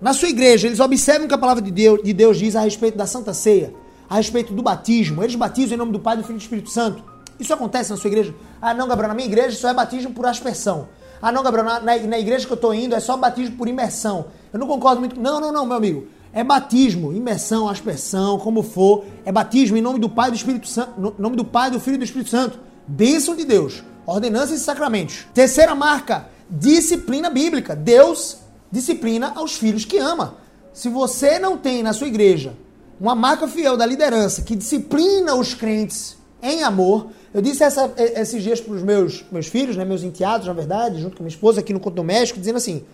Na 0.00 0.12
sua 0.12 0.28
igreja, 0.28 0.66
eles 0.66 0.80
observam 0.80 1.26
o 1.26 1.28
que 1.28 1.34
a 1.34 1.38
palavra 1.38 1.62
de 1.62 1.70
Deus, 1.70 2.02
de 2.02 2.12
Deus 2.12 2.36
diz 2.36 2.56
a 2.56 2.62
respeito 2.62 2.98
da 2.98 3.06
Santa 3.06 3.32
Ceia 3.32 3.72
a 4.08 4.16
respeito 4.16 4.52
do 4.52 4.60
batismo. 4.60 5.22
Eles 5.22 5.36
batizam 5.36 5.76
em 5.76 5.78
nome 5.78 5.92
do 5.92 6.00
Pai, 6.00 6.16
do 6.16 6.24
Filho 6.24 6.34
e 6.34 6.38
do 6.38 6.42
Espírito 6.42 6.68
Santo. 6.68 7.09
Isso 7.40 7.54
acontece 7.54 7.90
na 7.90 7.96
sua 7.96 8.08
igreja? 8.08 8.34
Ah, 8.60 8.74
não, 8.74 8.86
Gabriel, 8.86 9.08
na 9.08 9.14
minha 9.14 9.26
igreja 9.26 9.56
só 9.56 9.70
é 9.70 9.74
batismo 9.74 10.12
por 10.12 10.26
aspersão. 10.26 10.88
Ah, 11.22 11.32
não, 11.32 11.42
Gabriel, 11.42 11.64
na, 11.64 11.80
na, 11.80 12.18
igreja 12.18 12.46
que 12.46 12.52
eu 12.52 12.56
estou 12.56 12.74
indo 12.74 12.94
é 12.94 13.00
só 13.00 13.16
batismo 13.16 13.56
por 13.56 13.66
imersão. 13.66 14.26
Eu 14.52 14.60
não 14.60 14.66
concordo 14.66 15.00
muito. 15.00 15.18
Não, 15.18 15.40
não, 15.40 15.50
não, 15.50 15.64
meu 15.64 15.76
amigo. 15.76 16.06
É 16.32 16.44
batismo, 16.44 17.12
imersão, 17.12 17.68
aspersão, 17.68 18.38
como 18.38 18.62
for. 18.62 19.04
É 19.24 19.32
batismo 19.32 19.76
em 19.76 19.80
nome 19.80 19.98
do 19.98 20.08
Pai 20.08 20.30
do 20.30 20.36
Espírito 20.36 20.68
Santo, 20.68 21.14
nome 21.18 21.34
do 21.34 21.44
Pai, 21.44 21.70
do 21.70 21.80
Filho 21.80 21.94
e 21.94 21.98
do 21.98 22.04
Espírito 22.04 22.30
Santo. 22.30 22.60
Bênção 22.86 23.34
de 23.34 23.44
Deus. 23.44 23.82
Ordenanças 24.06 24.60
e 24.60 24.64
sacramentos. 24.64 25.26
Terceira 25.32 25.74
marca, 25.74 26.28
disciplina 26.48 27.30
bíblica. 27.30 27.74
Deus 27.74 28.38
disciplina 28.70 29.32
aos 29.34 29.54
filhos 29.54 29.84
que 29.84 29.98
ama. 29.98 30.36
Se 30.72 30.88
você 30.88 31.38
não 31.38 31.56
tem 31.56 31.82
na 31.82 31.92
sua 31.92 32.06
igreja 32.06 32.54
uma 33.00 33.14
marca 33.14 33.48
fiel 33.48 33.78
da 33.78 33.86
liderança 33.86 34.42
que 34.42 34.54
disciplina 34.54 35.34
os 35.34 35.54
crentes 35.54 36.20
em 36.42 36.62
amor. 36.62 37.08
Eu 37.32 37.40
disse 37.40 37.62
essa, 37.62 37.92
esses 37.96 38.42
dias 38.42 38.60
para 38.60 38.74
os 38.74 38.82
meus, 38.82 39.24
meus 39.30 39.46
filhos, 39.46 39.76
né, 39.76 39.84
meus 39.84 40.02
enteados, 40.02 40.48
na 40.48 40.52
verdade, 40.52 41.00
junto 41.00 41.16
com 41.16 41.22
minha 41.22 41.30
esposa 41.32 41.60
aqui 41.60 41.72
no 41.72 41.78
culto 41.78 41.94
doméstico, 41.94 42.40
dizendo 42.40 42.56
assim: 42.56 42.84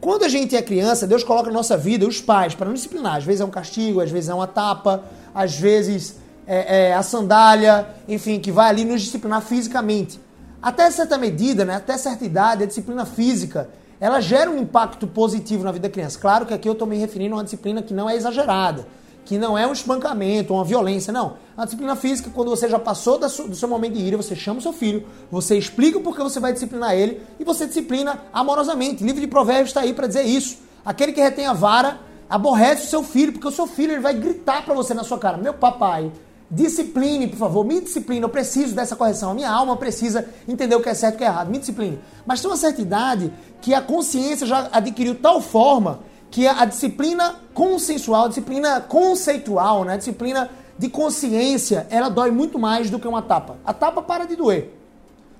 quando 0.00 0.24
a 0.24 0.28
gente 0.28 0.56
é 0.56 0.62
criança, 0.62 1.06
Deus 1.06 1.22
coloca 1.22 1.46
na 1.46 1.54
nossa 1.54 1.76
vida 1.76 2.04
os 2.06 2.20
pais 2.20 2.54
para 2.54 2.68
nos 2.68 2.80
disciplinar. 2.80 3.16
Às 3.16 3.24
vezes 3.24 3.40
é 3.40 3.44
um 3.44 3.50
castigo, 3.50 4.00
às 4.00 4.10
vezes 4.10 4.28
é 4.28 4.34
uma 4.34 4.48
tapa, 4.48 5.04
às 5.32 5.56
vezes 5.56 6.16
é, 6.44 6.88
é 6.88 6.94
a 6.94 7.02
sandália, 7.04 7.86
enfim, 8.08 8.40
que 8.40 8.50
vai 8.50 8.68
ali 8.68 8.84
nos 8.84 9.00
disciplinar 9.00 9.40
fisicamente. 9.40 10.20
Até 10.60 10.90
certa 10.90 11.16
medida, 11.16 11.64
né, 11.64 11.76
até 11.76 11.96
certa 11.96 12.24
idade, 12.24 12.64
a 12.64 12.66
disciplina 12.66 13.06
física 13.06 13.68
ela 14.00 14.20
gera 14.20 14.50
um 14.50 14.58
impacto 14.58 15.06
positivo 15.06 15.62
na 15.62 15.70
vida 15.70 15.88
da 15.88 15.92
criança. 15.92 16.18
Claro 16.18 16.44
que 16.46 16.52
aqui 16.52 16.68
eu 16.68 16.72
estou 16.72 16.86
me 16.86 16.96
referindo 16.98 17.34
a 17.34 17.38
uma 17.38 17.44
disciplina 17.44 17.80
que 17.80 17.94
não 17.94 18.10
é 18.10 18.16
exagerada 18.16 18.84
que 19.24 19.38
não 19.38 19.56
é 19.56 19.66
um 19.66 19.72
espancamento, 19.72 20.52
uma 20.52 20.64
violência, 20.64 21.12
não. 21.12 21.36
A 21.56 21.64
disciplina 21.64 21.96
física, 21.96 22.30
quando 22.34 22.50
você 22.50 22.68
já 22.68 22.78
passou 22.78 23.18
do 23.18 23.54
seu 23.54 23.68
momento 23.68 23.94
de 23.94 24.00
ira, 24.00 24.16
você 24.16 24.36
chama 24.36 24.58
o 24.58 24.62
seu 24.62 24.72
filho, 24.72 25.06
você 25.30 25.56
explica 25.56 25.98
o 25.98 26.00
porquê 26.02 26.22
você 26.22 26.38
vai 26.38 26.52
disciplinar 26.52 26.94
ele 26.94 27.22
e 27.38 27.44
você 27.44 27.66
disciplina 27.66 28.20
amorosamente. 28.32 29.02
O 29.02 29.06
livro 29.06 29.20
de 29.20 29.26
Provérbios 29.26 29.70
está 29.70 29.80
aí 29.80 29.94
para 29.94 30.06
dizer 30.06 30.24
isso. 30.24 30.58
Aquele 30.84 31.12
que 31.12 31.20
retém 31.20 31.46
a 31.46 31.52
vara 31.52 32.00
aborrece 32.28 32.86
o 32.86 32.90
seu 32.90 33.02
filho, 33.02 33.32
porque 33.32 33.48
o 33.48 33.50
seu 33.50 33.66
filho 33.66 33.92
ele 33.92 34.00
vai 34.00 34.14
gritar 34.14 34.64
para 34.64 34.74
você 34.74 34.92
na 34.92 35.04
sua 35.04 35.18
cara: 35.18 35.38
Meu 35.38 35.54
papai, 35.54 36.12
discipline, 36.50 37.28
por 37.28 37.38
favor, 37.38 37.64
me 37.64 37.80
discipline, 37.80 38.22
eu 38.22 38.28
preciso 38.28 38.74
dessa 38.74 38.94
correção. 38.94 39.30
A 39.30 39.34
minha 39.34 39.50
alma 39.50 39.76
precisa 39.76 40.26
entender 40.46 40.74
o 40.74 40.82
que 40.82 40.88
é 40.88 40.94
certo 40.94 41.14
e 41.14 41.16
o 41.16 41.18
que 41.18 41.24
é 41.24 41.28
errado, 41.28 41.50
me 41.50 41.58
discipline. 41.58 41.98
Mas 42.26 42.40
tem 42.40 42.50
uma 42.50 42.56
certa 42.56 42.82
idade 42.82 43.32
que 43.62 43.72
a 43.72 43.80
consciência 43.80 44.46
já 44.46 44.68
adquiriu 44.70 45.14
tal 45.14 45.40
forma 45.40 46.00
que 46.34 46.48
a 46.48 46.64
disciplina 46.64 47.36
consensual, 47.54 48.24
a 48.24 48.28
disciplina 48.28 48.80
conceitual, 48.80 49.84
né? 49.84 49.92
a 49.92 49.96
disciplina 49.96 50.50
de 50.76 50.88
consciência, 50.88 51.86
ela 51.88 52.08
dói 52.08 52.32
muito 52.32 52.58
mais 52.58 52.90
do 52.90 52.98
que 52.98 53.06
uma 53.06 53.22
tapa. 53.22 53.56
A 53.64 53.72
tapa 53.72 54.02
para 54.02 54.24
de 54.24 54.34
doer. 54.34 54.76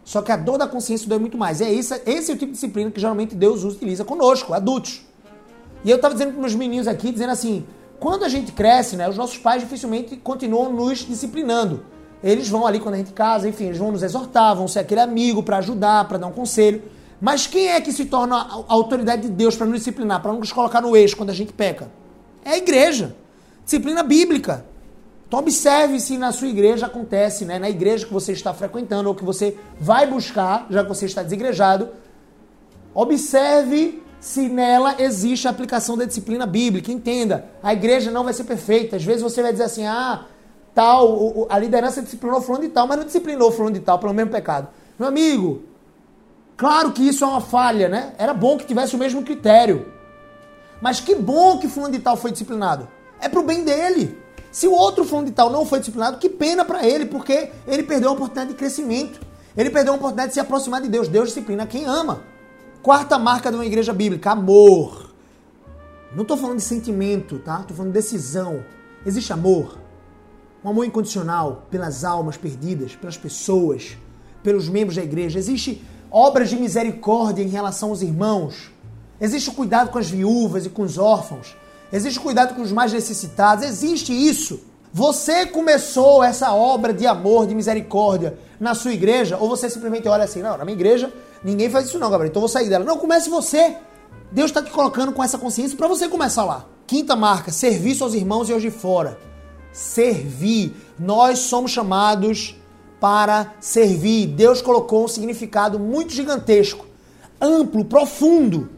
Só 0.04 0.22
que 0.22 0.30
a 0.30 0.36
dor 0.36 0.56
da 0.56 0.68
consciência 0.68 1.08
dói 1.08 1.18
muito 1.18 1.36
mais. 1.36 1.60
É 1.60 1.68
esse, 1.68 2.00
esse 2.06 2.30
é 2.30 2.34
o 2.34 2.38
tipo 2.38 2.52
de 2.52 2.52
disciplina 2.52 2.92
que 2.92 3.00
geralmente 3.00 3.34
Deus 3.34 3.64
utiliza 3.64 4.04
conosco, 4.04 4.54
adultos. 4.54 5.04
E 5.84 5.90
eu 5.90 5.96
estava 5.96 6.14
dizendo 6.14 6.30
para 6.30 6.40
meus 6.40 6.54
meninos 6.54 6.86
aqui, 6.86 7.10
dizendo 7.10 7.32
assim, 7.32 7.66
quando 7.98 8.24
a 8.24 8.28
gente 8.28 8.52
cresce, 8.52 8.94
né, 8.94 9.08
os 9.08 9.16
nossos 9.16 9.36
pais 9.36 9.62
dificilmente 9.62 10.16
continuam 10.16 10.72
nos 10.72 10.98
disciplinando. 11.00 11.82
Eles 12.22 12.48
vão 12.48 12.64
ali 12.64 12.78
quando 12.78 12.94
a 12.94 12.98
gente 12.98 13.12
casa, 13.12 13.48
enfim, 13.48 13.64
eles 13.64 13.78
vão 13.78 13.90
nos 13.90 14.04
exortar, 14.04 14.54
vão 14.54 14.68
ser 14.68 14.78
aquele 14.78 15.00
amigo 15.00 15.42
para 15.42 15.56
ajudar, 15.56 16.06
para 16.06 16.18
dar 16.18 16.28
um 16.28 16.32
conselho. 16.32 16.80
Mas 17.20 17.46
quem 17.46 17.68
é 17.68 17.80
que 17.80 17.92
se 17.92 18.06
torna 18.06 18.36
a 18.36 18.64
autoridade 18.68 19.22
de 19.22 19.28
Deus 19.28 19.56
para 19.56 19.66
nos 19.66 19.78
disciplinar, 19.78 20.20
para 20.20 20.32
nos 20.32 20.52
colocar 20.52 20.80
no 20.80 20.96
eixo 20.96 21.16
quando 21.16 21.30
a 21.30 21.34
gente 21.34 21.52
peca? 21.52 21.90
É 22.44 22.50
a 22.50 22.58
igreja. 22.58 23.14
Disciplina 23.64 24.02
bíblica. 24.02 24.64
Então 25.26 25.38
observe 25.38 25.98
se 26.00 26.18
na 26.18 26.32
sua 26.32 26.48
igreja 26.48 26.86
acontece, 26.86 27.44
né? 27.44 27.58
na 27.58 27.70
igreja 27.70 28.06
que 28.06 28.12
você 28.12 28.32
está 28.32 28.52
frequentando 28.52 29.08
ou 29.08 29.14
que 29.14 29.24
você 29.24 29.56
vai 29.80 30.06
buscar, 30.06 30.66
já 30.70 30.82
que 30.82 30.88
você 30.88 31.06
está 31.06 31.22
desigrejado, 31.22 31.88
observe 32.94 34.02
se 34.20 34.48
nela 34.48 34.96
existe 34.98 35.46
a 35.46 35.50
aplicação 35.50 35.96
da 35.96 36.04
disciplina 36.04 36.46
bíblica. 36.46 36.92
Entenda, 36.92 37.46
a 37.62 37.72
igreja 37.72 38.10
não 38.10 38.24
vai 38.24 38.32
ser 38.32 38.44
perfeita. 38.44 38.96
Às 38.96 39.04
vezes 39.04 39.22
você 39.22 39.42
vai 39.42 39.52
dizer 39.52 39.64
assim, 39.64 39.84
ah, 39.86 40.24
tal, 40.74 41.46
a 41.50 41.58
liderança 41.58 42.00
disciplinou 42.02 42.40
fulano 42.40 42.64
de 42.64 42.70
tal, 42.70 42.86
mas 42.86 42.98
não 42.98 43.04
disciplinou 43.04 43.50
fulano 43.50 43.74
de 43.74 43.80
tal 43.80 43.98
pelo 43.98 44.14
mesmo 44.14 44.30
pecado. 44.30 44.68
Meu 44.98 45.08
amigo, 45.08 45.62
Claro 46.56 46.92
que 46.92 47.02
isso 47.06 47.24
é 47.24 47.26
uma 47.26 47.40
falha, 47.40 47.88
né? 47.88 48.14
Era 48.16 48.32
bom 48.32 48.56
que 48.56 48.66
tivesse 48.66 48.94
o 48.94 48.98
mesmo 48.98 49.22
critério. 49.22 49.92
Mas 50.80 51.00
que 51.00 51.14
bom 51.14 51.58
que 51.58 51.68
fulano 51.68 51.92
de 51.92 51.98
tal 51.98 52.16
foi 52.16 52.30
disciplinado. 52.30 52.88
É 53.20 53.28
pro 53.28 53.42
bem 53.42 53.64
dele. 53.64 54.18
Se 54.52 54.68
o 54.68 54.72
outro 54.72 55.04
fulano 55.04 55.26
de 55.26 55.32
tal 55.32 55.50
não 55.50 55.66
foi 55.66 55.80
disciplinado, 55.80 56.18
que 56.18 56.28
pena 56.28 56.64
para 56.64 56.86
ele, 56.86 57.06
porque 57.06 57.50
ele 57.66 57.82
perdeu 57.82 58.10
a 58.10 58.12
oportunidade 58.12 58.50
de 58.50 58.56
crescimento. 58.56 59.20
Ele 59.56 59.70
perdeu 59.70 59.94
a 59.94 59.96
oportunidade 59.96 60.28
de 60.28 60.34
se 60.34 60.40
aproximar 60.40 60.80
de 60.80 60.88
Deus. 60.88 61.08
Deus 61.08 61.28
disciplina 61.28 61.66
quem 61.66 61.86
ama. 61.86 62.22
Quarta 62.82 63.18
marca 63.18 63.50
de 63.50 63.56
uma 63.56 63.66
igreja 63.66 63.92
bíblica, 63.92 64.30
amor. 64.30 65.12
Não 66.14 66.22
estou 66.22 66.36
falando 66.36 66.58
de 66.58 66.62
sentimento, 66.62 67.38
tá? 67.40 67.60
Estou 67.60 67.76
falando 67.76 67.92
de 67.92 67.98
decisão. 67.98 68.64
Existe 69.04 69.32
amor. 69.32 69.78
Um 70.64 70.68
amor 70.68 70.84
incondicional 70.84 71.66
pelas 71.70 72.04
almas 72.04 72.36
perdidas, 72.36 72.94
pelas 72.94 73.16
pessoas, 73.16 73.96
pelos 74.42 74.68
membros 74.68 74.96
da 74.96 75.02
igreja. 75.02 75.38
Existe 75.38 75.84
obras 76.14 76.48
de 76.48 76.56
misericórdia 76.56 77.42
em 77.42 77.48
relação 77.48 77.88
aos 77.88 78.00
irmãos. 78.00 78.70
Existe 79.20 79.50
o 79.50 79.52
cuidado 79.52 79.90
com 79.90 79.98
as 79.98 80.08
viúvas 80.08 80.64
e 80.64 80.70
com 80.70 80.82
os 80.82 80.96
órfãos. 80.96 81.56
Existe 81.92 82.20
o 82.20 82.22
cuidado 82.22 82.54
com 82.54 82.62
os 82.62 82.70
mais 82.70 82.92
necessitados. 82.92 83.64
Existe 83.64 84.12
isso. 84.12 84.60
Você 84.92 85.44
começou 85.44 86.22
essa 86.22 86.54
obra 86.54 86.92
de 86.92 87.04
amor, 87.04 87.48
de 87.48 87.54
misericórdia 87.56 88.38
na 88.60 88.76
sua 88.76 88.92
igreja? 88.92 89.36
Ou 89.38 89.48
você 89.48 89.68
simplesmente 89.68 90.06
olha 90.06 90.22
assim, 90.22 90.40
não, 90.40 90.56
na 90.56 90.64
minha 90.64 90.76
igreja 90.76 91.12
ninguém 91.42 91.68
faz 91.68 91.88
isso 91.88 91.98
não, 91.98 92.08
Gabriel, 92.08 92.30
então 92.30 92.38
vou 92.38 92.48
sair 92.48 92.68
dela. 92.68 92.84
Não, 92.84 92.96
comece 92.96 93.28
você. 93.28 93.76
Deus 94.30 94.50
está 94.52 94.62
te 94.62 94.70
colocando 94.70 95.10
com 95.10 95.22
essa 95.22 95.36
consciência 95.36 95.76
para 95.76 95.88
você 95.88 96.08
começar 96.08 96.44
lá. 96.44 96.64
Quinta 96.86 97.16
marca, 97.16 97.50
serviço 97.50 98.04
aos 98.04 98.14
irmãos 98.14 98.48
e 98.48 98.52
aos 98.52 98.62
de 98.62 98.70
fora. 98.70 99.18
Servir. 99.72 100.76
Nós 100.96 101.40
somos 101.40 101.72
chamados 101.72 102.54
para 103.04 103.52
servir. 103.60 104.28
Deus 104.28 104.62
colocou 104.62 105.04
um 105.04 105.08
significado 105.08 105.78
muito 105.78 106.14
gigantesco, 106.14 106.86
amplo, 107.38 107.84
profundo, 107.84 108.70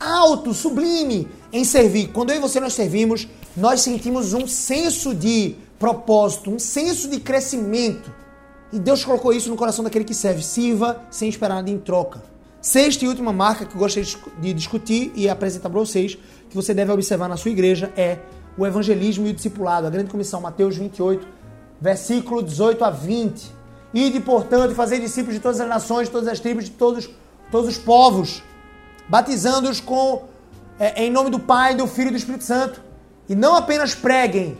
alto, 0.00 0.52
sublime 0.52 1.28
em 1.52 1.62
servir. 1.62 2.08
Quando 2.08 2.30
eu 2.30 2.36
e 2.38 2.40
você 2.40 2.58
nós 2.58 2.72
servimos, 2.72 3.28
nós 3.56 3.80
sentimos 3.80 4.32
um 4.32 4.44
senso 4.44 5.14
de 5.14 5.54
propósito, 5.78 6.50
um 6.50 6.58
senso 6.58 7.08
de 7.08 7.20
crescimento. 7.20 8.12
E 8.72 8.78
Deus 8.80 9.04
colocou 9.04 9.32
isso 9.32 9.48
no 9.48 9.54
coração 9.54 9.84
daquele 9.84 10.04
que 10.04 10.14
serve. 10.14 10.42
Sirva 10.42 11.04
sem 11.08 11.28
esperar 11.28 11.54
nada 11.54 11.70
em 11.70 11.78
troca. 11.78 12.20
Sexta 12.60 13.04
e 13.04 13.08
última 13.08 13.32
marca 13.32 13.64
que 13.64 13.76
eu 13.76 13.78
gostaria 13.78 14.10
de 14.40 14.52
discutir 14.52 15.12
e 15.14 15.28
apresentar 15.28 15.70
para 15.70 15.78
vocês, 15.78 16.18
que 16.48 16.56
você 16.56 16.74
deve 16.74 16.90
observar 16.90 17.28
na 17.28 17.36
sua 17.36 17.52
igreja, 17.52 17.92
é 17.96 18.18
o 18.58 18.66
evangelismo 18.66 19.28
e 19.28 19.30
o 19.30 19.32
discipulado. 19.32 19.86
A 19.86 19.90
grande 19.90 20.10
comissão, 20.10 20.40
Mateus 20.40 20.76
28, 20.76 21.24
versículo 21.80 22.42
18 22.42 22.84
a 22.84 22.90
20. 22.90 23.59
Ide, 23.92 24.20
portanto, 24.20 24.74
fazer 24.74 25.00
discípulos 25.00 25.34
de 25.34 25.40
todas 25.40 25.60
as 25.60 25.68
nações, 25.68 26.06
de 26.06 26.12
todas 26.12 26.28
as 26.28 26.38
tribos, 26.38 26.64
de 26.66 26.70
todos, 26.70 27.08
todos 27.50 27.68
os 27.68 27.78
povos, 27.78 28.42
batizando-os 29.08 29.80
com 29.80 30.28
é, 30.78 31.04
em 31.04 31.10
nome 31.10 31.30
do 31.30 31.38
Pai, 31.38 31.74
do 31.74 31.86
Filho 31.86 32.08
e 32.08 32.12
do 32.12 32.16
Espírito 32.16 32.44
Santo. 32.44 32.80
E 33.28 33.34
não 33.34 33.54
apenas 33.54 33.94
preguem 33.94 34.56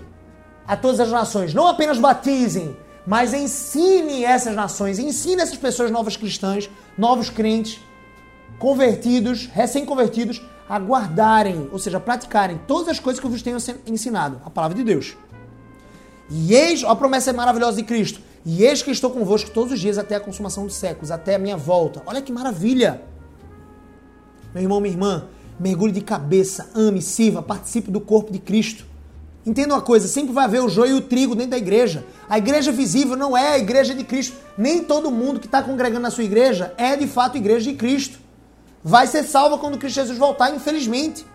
a 0.67 0.77
todas 0.77 1.01
as 1.01 1.11
nações, 1.11 1.55
não 1.55 1.67
apenas 1.67 1.99
batizem, 1.99 2.77
mas 3.07 3.33
ensine 3.33 4.25
essas 4.25 4.55
nações, 4.55 4.99
ensine 4.99 5.41
essas 5.41 5.57
pessoas 5.57 5.91
novas 5.91 6.17
cristãs, 6.17 6.69
novos 6.97 7.31
crentes, 7.31 7.81
convertidos, 8.59 9.47
recém-convertidos, 9.47 10.43
a 10.69 10.79
guardarem, 10.79 11.69
ou 11.73 11.79
seja, 11.79 11.99
praticarem 11.99 12.61
todas 12.69 12.89
as 12.89 13.01
coisas 13.01 13.19
que 13.19 13.27
eu 13.27 13.31
vos 13.31 13.43
tenho 13.43 13.57
ensinado, 13.87 14.41
a 14.45 14.51
palavra 14.51 14.77
de 14.77 14.85
Deus. 14.85 15.17
E 16.31 16.55
eis, 16.55 16.85
a 16.85 16.95
promessa 16.95 17.33
maravilhosa 17.33 17.79
de 17.79 17.83
Cristo. 17.83 18.21
E 18.45 18.65
eis 18.65 18.83
que 18.83 18.91
estou 18.91 19.11
convosco 19.11 19.51
todos 19.51 19.73
os 19.73 19.81
dias 19.81 19.99
até 19.99 20.17
a 20.17 20.21
consumação 20.21 20.65
dos 20.65 20.75
séculos, 20.75 21.11
até 21.11 21.35
a 21.35 21.39
minha 21.39 21.57
volta. 21.57 22.03
Olha 22.07 22.23
que 22.23 22.33
maravilha! 22.33 23.03
Meu 24.55 24.63
irmão, 24.63 24.81
minha 24.81 24.93
irmã, 24.93 25.27
mergulhe 25.59 25.93
de 25.93 26.01
cabeça, 26.01 26.71
ame, 26.75 27.03
sirva, 27.03 27.43
participe 27.43 27.91
do 27.91 28.01
corpo 28.01 28.33
de 28.33 28.39
Cristo. 28.39 28.87
Entenda 29.45 29.75
uma 29.75 29.81
coisa, 29.81 30.09
sempre 30.09 30.33
vai 30.33 30.45
haver 30.45 30.63
o 30.63 30.69
joio 30.69 30.97
e 30.97 30.99
o 30.99 31.01
trigo 31.01 31.35
dentro 31.35 31.53
da 31.53 31.59
igreja. 31.59 32.05
A 32.29 32.39
igreja 32.39 32.73
visível 32.73 33.17
não 33.17 33.37
é 33.37 33.55
a 33.55 33.59
igreja 33.59 33.95
de 33.95 34.05
Cristo. 34.05 34.37
Nem 34.57 34.83
todo 34.83 35.11
mundo 35.11 35.41
que 35.41 35.47
está 35.47 35.63
congregando 35.63 36.03
na 36.03 36.11
sua 36.11 36.25
igreja 36.25 36.75
é 36.77 36.97
de 36.97 37.07
fato 37.07 37.37
igreja 37.37 37.71
de 37.71 37.77
Cristo 37.77 38.19
vai 38.83 39.07
ser 39.07 39.25
salva 39.25 39.59
quando 39.59 39.79
Cristo 39.79 39.97
Jesus 39.97 40.19
voltar, 40.19 40.55
infelizmente. 40.55 41.27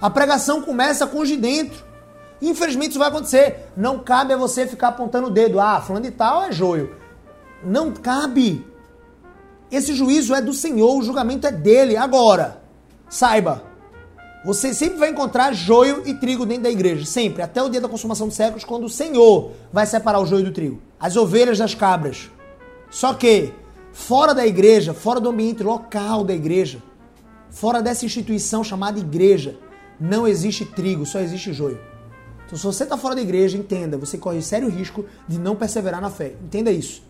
A 0.00 0.08
pregação 0.08 0.62
começa 0.62 1.06
com 1.06 1.20
os 1.20 1.28
de 1.28 1.36
dentro. 1.36 1.84
Infelizmente 2.40 2.90
isso 2.90 2.98
vai 2.98 3.08
acontecer. 3.08 3.70
Não 3.76 3.98
cabe 3.98 4.32
a 4.32 4.36
você 4.36 4.66
ficar 4.66 4.88
apontando 4.88 5.26
o 5.28 5.30
dedo. 5.30 5.60
Ah, 5.60 5.80
falando 5.80 6.04
de 6.04 6.10
tal 6.10 6.44
é 6.44 6.52
joio. 6.52 6.96
Não 7.62 7.92
cabe. 7.92 8.66
Esse 9.70 9.94
juízo 9.94 10.34
é 10.34 10.40
do 10.40 10.52
Senhor, 10.52 10.96
o 10.96 11.02
julgamento 11.02 11.46
é 11.46 11.52
dele. 11.52 11.96
Agora, 11.96 12.62
saiba, 13.08 13.62
você 14.44 14.72
sempre 14.72 14.98
vai 14.98 15.10
encontrar 15.10 15.52
joio 15.52 16.02
e 16.06 16.14
trigo 16.14 16.46
dentro 16.46 16.64
da 16.64 16.70
igreja. 16.70 17.04
Sempre. 17.04 17.42
Até 17.42 17.62
o 17.62 17.68
dia 17.68 17.80
da 17.80 17.88
consumação 17.88 18.28
dos 18.28 18.36
séculos, 18.36 18.64
quando 18.64 18.84
o 18.84 18.88
Senhor 18.88 19.52
vai 19.72 19.84
separar 19.84 20.20
o 20.20 20.26
joio 20.26 20.44
do 20.44 20.52
trigo. 20.52 20.80
As 20.98 21.16
ovelhas 21.16 21.58
das 21.58 21.74
cabras. 21.74 22.30
Só 22.90 23.12
que 23.12 23.52
fora 23.92 24.34
da 24.34 24.46
igreja, 24.46 24.94
fora 24.94 25.20
do 25.20 25.28
ambiente 25.28 25.62
local 25.62 26.24
da 26.24 26.32
igreja, 26.32 26.82
fora 27.50 27.82
dessa 27.82 28.06
instituição 28.06 28.62
chamada 28.62 28.98
igreja, 28.98 29.56
não 30.00 30.26
existe 30.26 30.64
trigo, 30.64 31.04
só 31.04 31.18
existe 31.20 31.52
joio. 31.52 31.78
Então, 32.48 32.58
se 32.58 32.64
você 32.64 32.84
está 32.84 32.96
fora 32.96 33.14
da 33.14 33.20
igreja, 33.20 33.58
entenda, 33.58 33.98
você 33.98 34.16
corre 34.16 34.40
sério 34.40 34.70
risco 34.70 35.04
de 35.28 35.38
não 35.38 35.54
perseverar 35.54 36.00
na 36.00 36.08
fé. 36.08 36.32
Entenda 36.42 36.72
isso. 36.72 37.02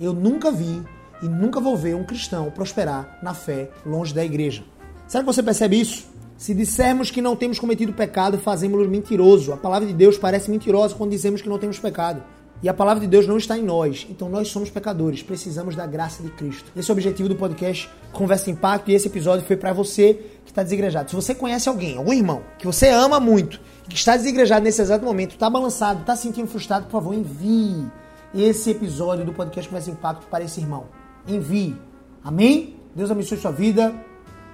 Eu 0.00 0.14
nunca 0.14 0.50
vi 0.50 0.82
e 1.22 1.26
nunca 1.28 1.60
vou 1.60 1.76
ver 1.76 1.94
um 1.94 2.04
cristão 2.04 2.50
prosperar 2.50 3.18
na 3.22 3.34
fé 3.34 3.68
longe 3.84 4.14
da 4.14 4.24
igreja. 4.24 4.64
Será 5.06 5.22
que 5.22 5.26
você 5.26 5.42
percebe 5.42 5.78
isso? 5.78 6.06
Se 6.38 6.54
dissermos 6.54 7.10
que 7.10 7.20
não 7.20 7.36
temos 7.36 7.58
cometido 7.58 7.92
pecado, 7.92 8.38
fazemos-lo 8.38 8.88
mentiroso. 8.88 9.52
A 9.52 9.58
palavra 9.58 9.86
de 9.86 9.92
Deus 9.92 10.16
parece 10.16 10.50
mentirosa 10.50 10.94
quando 10.94 11.10
dizemos 11.10 11.42
que 11.42 11.50
não 11.50 11.58
temos 11.58 11.78
pecado. 11.78 12.22
E 12.62 12.68
a 12.68 12.74
palavra 12.74 13.00
de 13.00 13.06
Deus 13.06 13.26
não 13.26 13.36
está 13.36 13.58
em 13.58 13.62
nós. 13.62 14.06
Então 14.10 14.28
nós 14.28 14.48
somos 14.48 14.70
pecadores, 14.70 15.22
precisamos 15.22 15.76
da 15.76 15.86
graça 15.86 16.22
de 16.22 16.30
Cristo. 16.30 16.72
Esse 16.74 16.90
é 16.90 16.92
o 16.92 16.96
objetivo 16.96 17.28
do 17.28 17.36
podcast 17.36 17.90
Conversa 18.10 18.50
Impacto 18.50 18.90
e 18.90 18.94
esse 18.94 19.06
episódio 19.06 19.46
foi 19.46 19.56
para 19.56 19.72
você 19.72 20.14
que 20.44 20.50
está 20.50 20.62
desigrejado. 20.62 21.10
Se 21.10 21.14
você 21.14 21.34
conhece 21.34 21.68
alguém, 21.68 21.96
algum 21.96 22.12
irmão, 22.12 22.42
que 22.58 22.66
você 22.66 22.88
ama 22.88 23.20
muito, 23.20 23.60
que 23.88 23.96
está 23.96 24.16
desigrejado 24.16 24.64
nesse 24.64 24.82
exato 24.82 25.04
momento, 25.04 25.32
está 25.32 25.48
balançado, 25.48 26.00
está 26.00 26.14
se 26.14 26.22
sentindo 26.22 26.46
frustrado, 26.46 26.84
por 26.84 26.92
favor, 26.92 27.14
envie 27.14 27.86
esse 28.34 28.70
episódio 28.70 29.24
do 29.24 29.32
podcast 29.32 29.68
Conversa 29.68 29.90
Impacto 29.90 30.26
para 30.26 30.44
esse 30.44 30.60
irmão. 30.60 30.86
Envie. 31.26 31.76
Amém? 32.22 32.76
Deus 32.94 33.10
abençoe 33.10 33.38
sua 33.38 33.50
vida. 33.50 33.94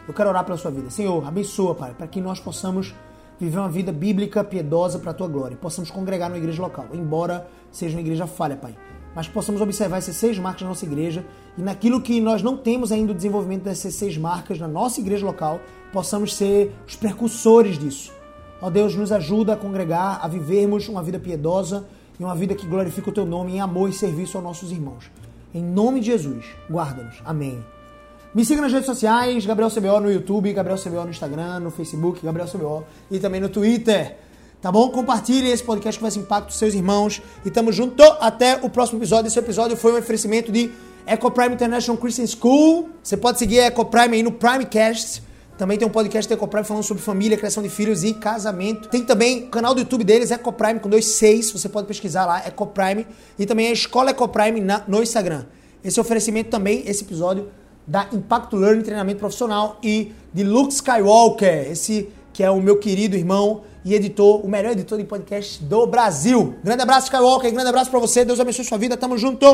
Eu 0.07 0.15
quero 0.15 0.29
orar 0.29 0.45
pela 0.45 0.57
sua 0.57 0.71
vida. 0.71 0.91
Senhor, 0.91 1.27
abençoa, 1.27 1.75
Pai, 1.75 1.95
para 1.95 2.07
que 2.07 2.21
nós 2.21 2.39
possamos 2.39 2.95
viver 3.41 3.59
uma 3.59 3.69
vida 3.69 3.91
bíblica, 3.91 4.45
piedosa 4.45 4.99
para 4.99 5.11
a 5.11 5.15
tua 5.15 5.27
glória. 5.27 5.57
Possamos 5.57 5.91
congregar 5.91 6.29
numa 6.29 6.39
igreja 6.39 6.63
local, 6.63 6.87
embora 6.93 7.49
seja 7.73 7.97
uma 7.97 8.01
igreja 8.01 8.27
falha, 8.27 8.57
Pai. 8.57 8.77
Mas 9.17 9.29
possamos 9.29 9.61
observar 9.61 9.99
essas 9.99 10.17
seis 10.17 10.39
marcas 10.39 10.63
na 10.63 10.69
nossa 10.69 10.85
igreja 10.85 11.25
e 11.57 11.63
naquilo 11.63 12.01
que 12.01 12.21
nós 12.21 12.43
não 12.43 12.57
temos 12.57 12.93
ainda 12.93 13.13
o 13.13 13.15
desenvolvimento 13.15 13.63
dessas 13.63 13.95
seis 13.95 14.17
marcas 14.17 14.59
na 14.59 14.69
nossa 14.69 15.01
igreja 15.01 15.25
local, 15.25 15.61
possamos 15.93 16.35
ser 16.37 16.73
os 16.87 16.95
precursores 16.97 17.79
disso. 17.79 18.13
Ó 18.65 18.71
Deus, 18.71 18.97
nos 18.97 19.13
ajuda 19.13 19.53
a 19.53 19.57
congregar, 19.59 20.21
a 20.23 20.27
vivermos 20.27 20.89
uma 20.89 21.03
vida 21.03 21.19
piedosa 21.19 21.85
e 22.19 22.25
uma 22.25 22.35
vida 22.35 22.55
que 22.55 22.67
glorifica 22.67 23.11
o 23.11 23.13
teu 23.13 23.27
nome 23.27 23.57
em 23.57 23.61
amor 23.61 23.91
e 23.91 23.93
serviço 23.93 24.39
aos 24.39 24.45
nossos 24.45 24.73
irmãos. 24.73 25.11
Em 25.53 25.63
nome 25.63 26.01
de 26.01 26.07
Jesus, 26.07 26.47
guarda-nos. 26.71 27.17
Amém. 27.27 27.63
Me 28.35 28.43
siga 28.43 28.63
nas 28.63 28.73
redes 28.73 28.87
sociais, 28.87 29.45
Gabriel 29.45 29.71
CBO 29.71 30.01
no 30.01 30.11
YouTube, 30.11 30.51
Gabriel 30.55 30.79
CBO 30.79 31.05
no 31.05 31.11
Instagram, 31.11 31.61
no 31.61 31.71
Facebook, 31.71 32.25
Gabriel 32.25 32.49
CBO 32.49 32.85
e 33.11 33.19
também 33.19 33.39
no 33.39 33.51
Twitter. 33.51 34.17
Tá 34.63 34.73
bom? 34.73 34.89
Compartilhe 34.89 35.51
esse 35.51 35.63
podcast 35.63 35.99
que 35.99 36.03
vai 36.03 36.11
ser 36.11 36.21
impacto 36.21 36.47
dos 36.47 36.57
seus 36.57 36.73
irmãos. 36.73 37.21
E 37.45 37.51
tamo 37.51 37.71
junto 37.71 38.03
até 38.19 38.61
o 38.63 38.71
próximo 38.71 38.99
episódio. 38.99 39.27
Esse 39.27 39.39
episódio 39.39 39.77
foi 39.77 39.93
um 39.93 39.99
oferecimento 39.99 40.51
de 40.51 40.73
EcoPrime 41.07 41.55
International 41.55 42.01
Christian 42.01 42.27
School. 42.27 42.89
Você 43.03 43.15
pode 43.15 43.39
seguir 43.39 43.61
a 43.61 43.67
EcoPrime 43.67 44.17
aí 44.17 44.23
no 44.23 44.33
Primecast. 44.33 45.23
Também 45.57 45.79
tem 45.79 45.87
um 45.87 45.91
podcast 45.91 46.29
da 46.29 46.35
EcoPrime 46.35 46.65
falando 46.65 46.83
sobre 46.83 47.03
família, 47.03 47.37
criação 47.37 47.63
de 47.63 47.69
filhos 47.69 48.03
e 48.03 48.13
casamento. 48.13 48.89
Tem 48.89 49.05
também 49.05 49.45
o 49.45 49.49
canal 49.49 49.73
do 49.73 49.81
YouTube 49.81 50.03
deles, 50.03 50.31
EcoPrime, 50.31 50.81
com 50.81 50.89
dois 50.89 51.07
seis. 51.07 51.51
Você 51.53 51.69
pode 51.69 51.87
pesquisar 51.87 52.27
lá, 52.27 52.47
EcoPrime. 52.47 53.07
E 53.39 53.47
também 53.47 53.69
a 53.69 53.73
Escola 53.73 54.11
EcoPrime 54.11 54.61
na, 54.61 54.83
no 54.89 55.03
Instagram. 55.03 55.45
Esse 55.85 56.01
oferecimento 56.01 56.51
também, 56.51 56.83
esse 56.87 57.05
episódio 57.05 57.49
da 57.87 58.09
Impacto 58.13 58.57
Learning 58.57 58.83
Treinamento 58.83 59.21
Profissional 59.21 59.79
e 59.83 60.13
de 60.33 60.43
Luke 60.43 60.73
Skywalker, 60.73 61.71
esse 61.71 62.09
que 62.33 62.43
é 62.43 62.51
o 62.51 62.61
meu 62.61 62.79
querido 62.79 63.17
irmão 63.17 63.63
e 63.85 63.95
editor, 63.95 64.45
o 64.45 64.49
melhor 64.49 64.73
editor 64.73 64.99
de 64.99 65.05
podcast 65.05 65.63
do 65.63 65.87
Brasil. 65.87 66.55
Grande 66.65 66.83
abraço, 66.83 67.07
Skywalker, 67.07 67.53
grande 67.53 67.69
abraço 67.69 67.91
para 67.91 68.01
você, 68.01 68.25
Deus 68.25 68.41
abençoe 68.41 68.65
sua 68.65 68.79
vida, 68.79 68.97
tamo 68.97 69.17
junto! 69.17 69.47